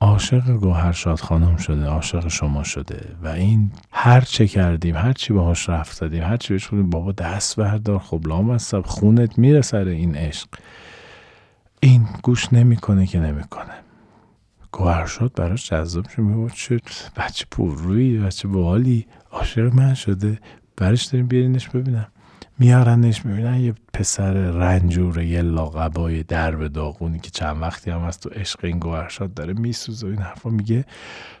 عاشق 0.00 0.50
گوهرشاد 0.50 1.20
خانم 1.20 1.56
شده 1.56 1.86
عاشق 1.86 2.28
شما 2.28 2.62
شده 2.62 3.16
و 3.22 3.28
این 3.28 3.70
هر 3.92 4.20
چه 4.20 4.46
کردیم 4.46 4.96
هر 4.96 5.12
چی 5.12 5.32
باهاش 5.32 5.68
رفت 5.68 5.96
زدیم 5.96 6.22
هر 6.22 6.36
چی 6.36 6.54
بهش 6.54 6.68
بابا 6.72 7.12
دست 7.12 7.56
بردار 7.56 7.98
خب 7.98 8.26
لام 8.26 8.58
خونت 8.84 9.38
میره 9.38 9.62
سر 9.62 9.84
این 9.84 10.16
عشق. 10.16 10.48
این 11.80 12.06
گوش 12.22 12.52
نمی‌کنه 12.52 13.06
که 13.06 13.20
نمی‌کنه. 13.20 13.74
گوهرشاد 14.72 15.32
براش 15.34 15.70
جذاب 15.70 16.08
شد. 16.08 16.22
میگه 16.22 16.54
چه 16.54 16.80
بچه 17.16 17.46
پررویی 17.50 18.18
بچه 18.18 18.48
باحالی. 18.48 19.06
عاشق 19.30 19.74
من 19.74 19.94
شده. 19.94 20.38
برش 20.76 21.04
داریم 21.04 21.26
بیارینش 21.26 21.68
ببینم. 21.68 22.06
میارنش 22.62 23.26
می‌بینن 23.26 23.60
یه 23.60 23.74
پسر 23.92 24.32
رنجور 24.32 25.22
یه 25.22 25.42
لاقبای 25.42 26.22
درب 26.22 26.68
داغونی 26.68 27.18
که 27.18 27.30
چند 27.30 27.62
وقتی 27.62 27.90
هم 27.90 28.02
از 28.02 28.20
تو 28.20 28.28
عشق 28.28 28.64
این 28.64 28.78
گوهرشاد 28.78 29.34
داره 29.34 29.52
میسوزه 29.52 30.06
و 30.06 30.10
این 30.10 30.18
حرفا 30.18 30.50
میگه. 30.50 30.84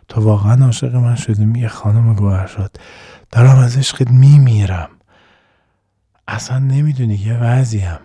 تو 0.08 0.20
واقعا 0.20 0.64
عاشق 0.64 0.94
من 0.94 1.14
شدی 1.14 1.44
میگه 1.44 1.68
خانم 1.68 2.14
گوهرشاد. 2.14 2.76
دارم 3.30 3.58
از 3.58 3.76
عشقت 3.76 4.10
میمیرم. 4.10 4.88
اصلا 6.28 6.58
نمی‌دونی 6.58 7.14
یه 7.14 7.38
وضعیم 7.38 7.98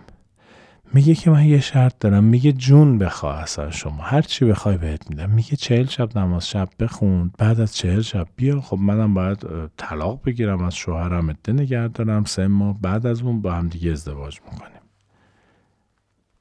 میگه 0.94 1.16
که 1.16 1.32
من 1.32 1.46
یه 1.46 1.60
شرط 1.60 1.94
دارم. 2.00 2.24
میگه 2.24 2.52
جون 2.52 2.98
بخواه 2.98 3.38
اصلا 3.38 3.72
شما. 3.72 4.04
هر 4.04 4.22
چی 4.22 4.46
بخوای 4.46 4.78
بهت 4.78 5.10
میدم. 5.10 5.30
میگه 5.30 5.56
چهل 5.56 5.86
شب 5.86 6.18
نماز 6.18 6.50
شب 6.50 6.70
بخون. 6.80 7.32
بعد 7.38 7.60
از 7.60 7.76
چهل 7.76 8.02
شب 8.02 8.28
بیا 8.36 8.62
خب 8.62 8.78
منم 8.78 9.14
باید 9.14 9.46
طلاق 9.78 10.22
بگیرم. 10.26 10.64
از 10.64 10.76
شوهرم 10.76 11.30
عده 11.30 11.54
نگه 11.54 11.88
دارم. 11.88 12.24
سه 12.24 12.48
ماه 12.48 12.82
بعد 12.82 13.06
از 13.06 13.22
اون 13.22 13.42
با 13.42 13.54
هم 13.54 13.68
دیگه 13.68 13.92
ازدواج 13.92 14.40
می‌کنیم. 14.52 14.82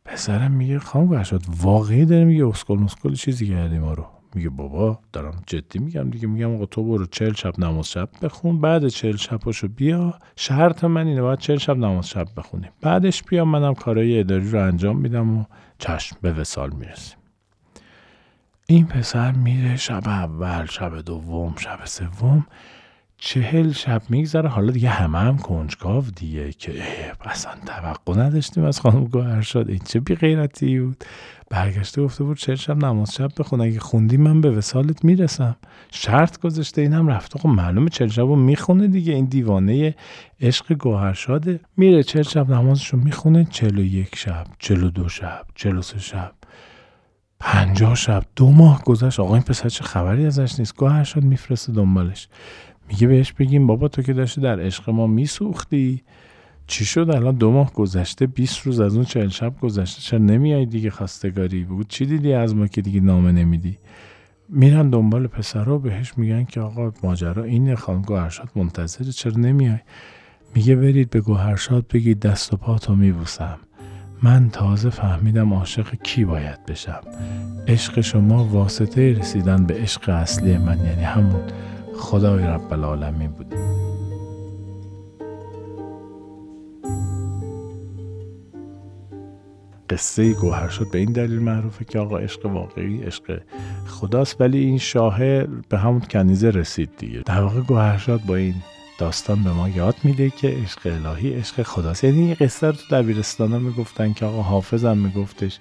پسرم 0.05 0.53
میگه 0.53 0.79
خانم 0.79 1.23
شد 1.23 1.43
واقعی 1.63 2.05
داره 2.05 2.25
میگه 2.25 2.47
اسکل 2.47 2.79
مسکل 2.79 3.15
چیزی 3.15 3.49
کردی 3.49 3.79
ما 3.79 3.95
رو. 3.95 4.07
میگه 4.37 4.49
بابا 4.49 4.99
دارم 5.13 5.43
جدی 5.47 5.79
میگم 5.79 6.11
دیگه 6.11 6.27
میگم 6.27 6.55
آقا 6.55 6.67
تو 6.67 6.85
برو 6.85 7.07
چهل 7.07 7.33
شب 7.33 7.59
نماز 7.59 7.91
شب 7.91 8.09
بخون 8.23 8.61
بعد 8.61 8.89
چهل 8.89 9.17
شباشو 9.17 9.69
بیا. 9.69 10.15
شرط 10.37 10.85
من 10.85 11.07
اینه 11.07 11.23
باید 11.23 11.39
چهل 11.39 11.57
شب 11.57 11.77
نماز 11.77 12.09
شب 12.09 12.27
بخونیم. 12.37 12.71
بعدش 12.81 13.23
بیا 13.23 13.45
منم 13.45 13.75
کارهای 13.75 14.21
اداری 14.21 14.51
رو 14.51 14.67
انجام 14.67 14.97
میدم 14.97 15.39
و 15.39 15.45
چشم 15.79 16.17
به 16.23 16.33
وسال 16.33 16.71
می‌رسیم. 16.71 17.19
این 18.67 18.87
پسر 18.87 19.33
میره 19.33 19.77
شب 19.77 20.09
اول 20.09 20.67
شب 20.67 21.01
دوم 21.01 21.55
شب 21.59 21.85
سوم. 21.85 22.47
چهل 23.19 23.73
شب 23.73 24.03
میگذره. 24.09 24.49
حالا 24.49 24.73
دیگه 24.73 24.89
همه 24.89 25.19
هم 25.19 25.39
کنجکاو 25.39 26.05
دیگه 26.17 26.53
که 26.53 26.73
اصلا 27.25 27.53
توقع 27.67 28.21
نداشتیم 28.21 28.65
از 28.65 28.81
خانم 28.81 29.05
گوهر 29.05 29.41
شد 29.41 29.67
این 29.69 29.79
چه 29.79 30.01
بی 30.01 30.15
غیرتی 30.15 30.81
بود. 30.81 31.05
برگشته 31.51 32.03
گفته 32.03 32.25
بود 32.25 32.37
چهل 32.37 32.55
شب 32.55 32.85
نماز 32.85 33.15
شب 33.15 33.31
بخون. 33.39 33.61
اگه 33.61 33.81
خوندی 33.81 34.17
من 34.17 34.41
به 34.41 34.51
وسالت 34.51 35.05
می‌رسم. 35.05 35.57
شرط 35.93 36.41
گذاشته 36.41 36.83
اینم 36.83 37.09
رفته 37.09 37.39
خب 37.39 37.49
معلومه 37.49 37.91
چهل 37.91 38.09
شب 38.09 38.23
رو 38.23 38.37
می‌خونه 38.37 38.89
دیگه. 38.89 39.15
این 39.15 39.25
دیوانه 39.25 39.95
عشق 40.41 40.73
گوهرشاده 40.73 41.61
میره 41.77 42.03
چهل 42.03 42.23
شب 42.23 42.51
نمازشو 42.51 42.97
می‌خونه. 42.97 43.47
چهل 43.51 43.79
و 43.79 43.83
یک 43.83 44.17
شب 44.17 44.47
چهل 44.59 44.85
و 44.85 44.91
دو 44.91 45.09
شب 45.09 45.47
چهل 45.55 45.79
و 45.79 45.83
سه 45.83 45.99
شب 45.99 46.33
پنجاه 47.41 47.95
شب 47.95 48.23
دو 48.37 48.51
ماه 48.51 48.83
گذشت. 48.85 49.21
آقا 49.21 49.35
این 49.35 49.43
پسر 49.43 49.69
چه 49.69 49.85
خبری 49.85 50.27
ازش 50.27 50.59
نیست. 50.59 50.77
گوهرشاد 50.77 51.25
میفرسته 51.25 51.73
دنبالش. 51.73 52.29
میگه 52.89 53.07
بهش 53.07 53.33
بگیم 53.33 53.67
بابا 53.67 53.89
تو 53.89 54.03
که 54.03 54.13
داشتی 54.13 54.41
در 54.41 54.61
عشق 54.61 54.91
ما 54.91 55.07
میسوختی. 55.07 56.03
چی 56.67 56.85
شد؟ 56.85 57.11
الان 57.11 57.35
دو 57.35 57.51
ماه 57.51 57.73
گذشته 57.73 58.27
20 58.27 58.61
روز 58.61 58.81
از 58.81 58.97
اون 58.97 59.05
چهل 59.05 59.29
شب 59.29 59.61
گذشته. 59.61 60.03
چرا 60.03 60.19
نمیای 60.19 60.67
دیگه 60.67 60.91
خواستگاری 60.91 61.65
بود؟ 61.65 61.89
چی 61.89 62.07
دیدی 62.07 62.33
از 62.33 62.55
ما 62.55 62.67
که 62.67 62.83
دیگه 62.83 63.01
نامه 63.01 63.33
نمیدی؟ 63.33 63.79
میرن 64.49 64.91
دنبال 64.91 65.27
پسرها 65.27 65.79
بهش 65.79 66.19
میگن 66.19 66.45
که 66.45 66.61
آقا 66.61 66.93
ماجرا 67.03 67.45
اینه 67.45 67.77
خانم 67.77 68.03
گوهرشاد 68.03 68.49
منتظره. 68.57 69.13
چرا 69.13 69.33
نمیای 69.37 69.79
میگه 70.55 70.77
برید 70.77 71.11
به 71.11 71.21
گوهرشاد 71.21 71.87
بگید 71.89 72.21
دست 72.21 72.53
و 72.55 72.57
پاتو 72.57 72.95
میبوسم. 72.95 73.59
من 74.23 74.51
تازه 74.51 74.91
فهمیدم 74.91 75.53
عاشق 75.53 75.95
کی 76.03 76.25
باید 76.25 76.67
بشم. 76.67 77.01
عشق 77.69 78.01
شما 78.01 78.45
واسطه 78.45 79.13
رسیدن 79.13 79.65
به 79.65 79.75
عشق 79.75 80.09
اصلی 80.09 80.59
من 80.59 80.79
یعنی 80.79 81.03
همون 81.03 81.41
خدای 81.99 82.45
رب 82.45 82.73
العالمین 82.73 83.31
بودیم 83.31 83.87
قصه 89.91 90.33
گوهر 90.33 90.69
شد 90.69 90.91
به 90.93 90.99
این 90.99 91.13
دلیل 91.13 91.39
معروفه 91.39 91.85
که 91.85 91.99
آقا 91.99 92.19
عشق 92.19 92.47
واقعی 92.47 93.03
عشق 93.03 93.41
خداست 93.87 94.41
ولی 94.41 94.59
این 94.59 94.79
شاه 94.79 95.19
به 95.45 95.79
همون 95.79 96.01
کنیزه 96.01 96.51
رسید 96.51 96.91
دیگه. 96.99 97.23
در 97.27 97.43
واقع 97.43 97.61
گوهر 97.61 97.99
شد 97.99 98.21
با 98.27 98.37
این 98.37 98.55
داستان 98.99 99.45
به 99.45 99.53
ما 99.53 99.69
یاد 99.69 99.95
میده 100.05 100.31
که 100.31 100.49
عشق 100.49 100.81
الهی 100.85 101.33
عشق 101.33 101.63
خداست. 101.63 102.05
یعنی 102.05 102.23
این 102.23 102.35
قصه 102.35 102.67
رو 102.67 102.73
تو 102.73 103.03
دبیرستان 103.03 103.53
ها 103.53 103.59
می‌گفتن 103.59 104.13
که 104.13 104.27
آقا 104.27 104.43
حافظم 104.43 104.99
میگفتش 104.99 105.59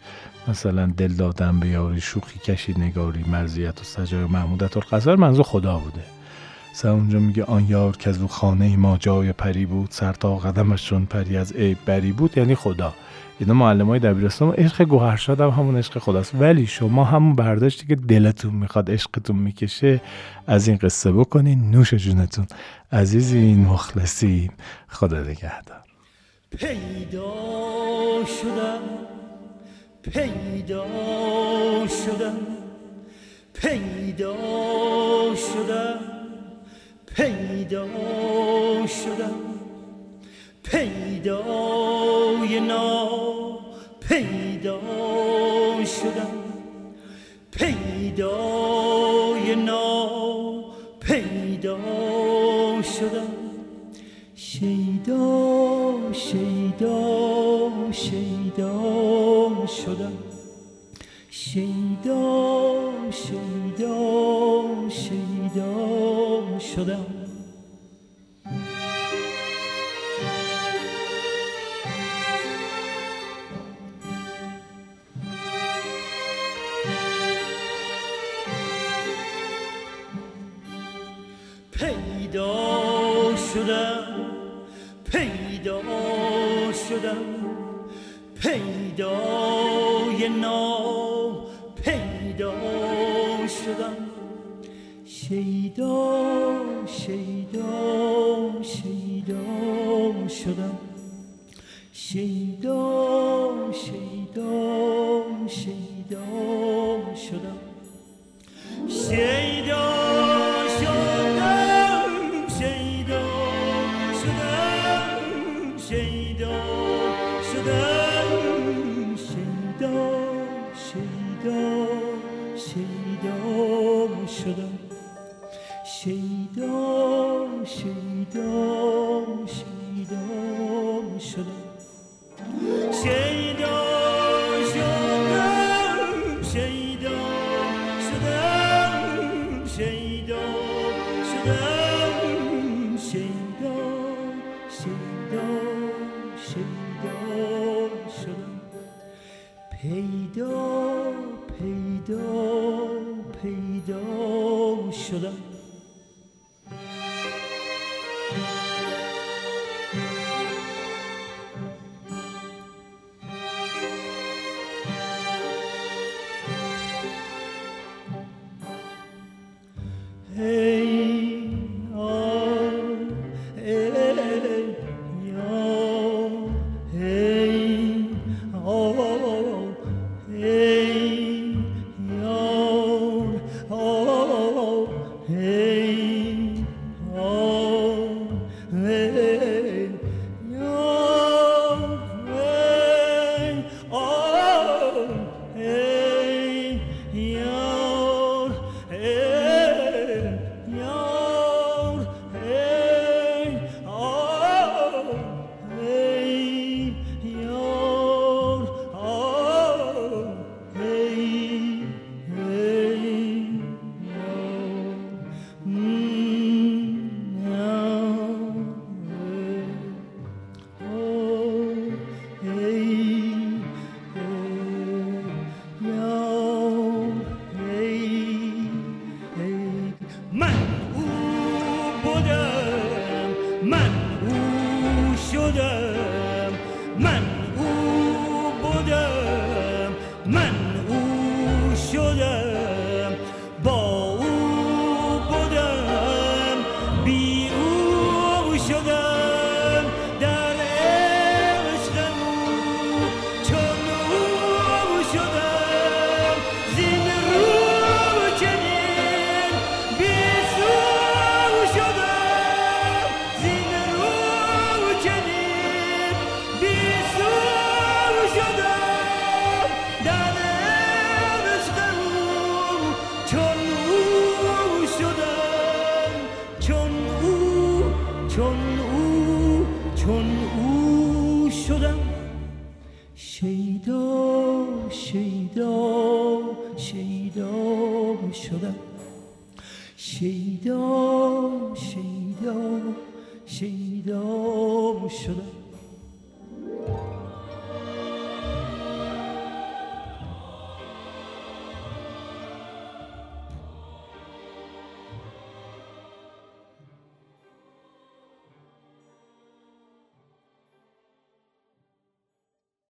مثلا 0.48 0.86
دل 0.98 1.14
دادن 1.14 1.60
به 1.60 1.68
یاری 1.68 2.02
شوخی 2.02 2.40
کشی 2.40 2.74
نگاری 2.80 3.24
مرزیت 3.28 3.82
و 3.82 3.84
سجای 3.84 4.26
محمودت 4.26 4.78
و 4.78 4.80
قصر 4.80 5.16
منظور 5.16 5.44
خدا 5.44 5.78
بوده. 5.78 6.15
سر 6.76 6.90
اونجا 6.90 7.20
میگه 7.20 7.44
آن 7.44 7.66
یار 7.68 7.98
که 7.98 8.10
از 8.10 8.22
او 8.22 8.28
خانه 8.28 8.78
ما 8.78 8.98
جای 8.98 9.34
پری 9.34 9.66
بود 9.66 9.92
سر 9.92 10.14
تا 10.14 10.38
قدمش 10.38 10.86
چون 10.86 11.06
پری 11.06 11.38
از 11.38 11.54
عیب 11.54 11.78
بری 11.86 12.12
بود 12.12 12.38
یعنی 12.38 12.56
خدا. 12.56 12.94
اینا 13.40 13.54
معلم 13.54 13.88
های 13.88 14.00
دبیرستان 14.00 14.54
عشق 14.54 14.84
گوهرشاد 14.84 15.42
هم 15.42 15.50
همون 15.50 15.78
عشق 15.78 16.00
خداست. 16.00 16.36
ولی 16.40 16.68
شما 16.68 17.04
همون 17.04 17.36
برداشتی 17.36 17.88
که 17.88 17.96
دلتون 17.96 18.54
می‌خواد 18.54 18.92
عشقتون 18.92 19.36
می‌کشه 19.36 20.02
از 20.48 20.68
این 20.68 20.78
قصه 20.78 21.12
بکنین. 21.12 21.72
نوش 21.72 21.94
جونتون. 21.94 22.48
عزیزین 22.92 23.66
مخلصین 23.66 24.52
خدا 24.88 25.20
نگهدار. 25.20 25.84
پیدا 26.58 27.34
شدم 28.42 28.82
پیدا 30.04 30.86
شدم 31.88 32.38
پیدا 33.54 34.36
شدم. 35.36 36.05
پیدا 37.16 37.88
شدم. 38.88 39.40
پیدای 40.64 42.60
نا. 42.60 43.10
پیدا 44.00 44.80
شدم. 45.86 46.38
پیدای 47.52 49.56
نا. 49.56 50.10
پیدا 51.00 51.78
شدم. 52.82 53.34
شیدا 54.36 56.14
شیدا 56.14 57.70
شیدا 57.92 59.68
شدم. 59.68 60.18
شیدا 61.30 62.75
پیدای 88.42 90.30
نو 90.30 91.48
پیدا 91.84 92.54
شدم. 93.48 93.98
شیدا 95.06 96.62
شیدا 96.86 98.52
شیدا 98.62 100.28
شدم. 100.28 100.85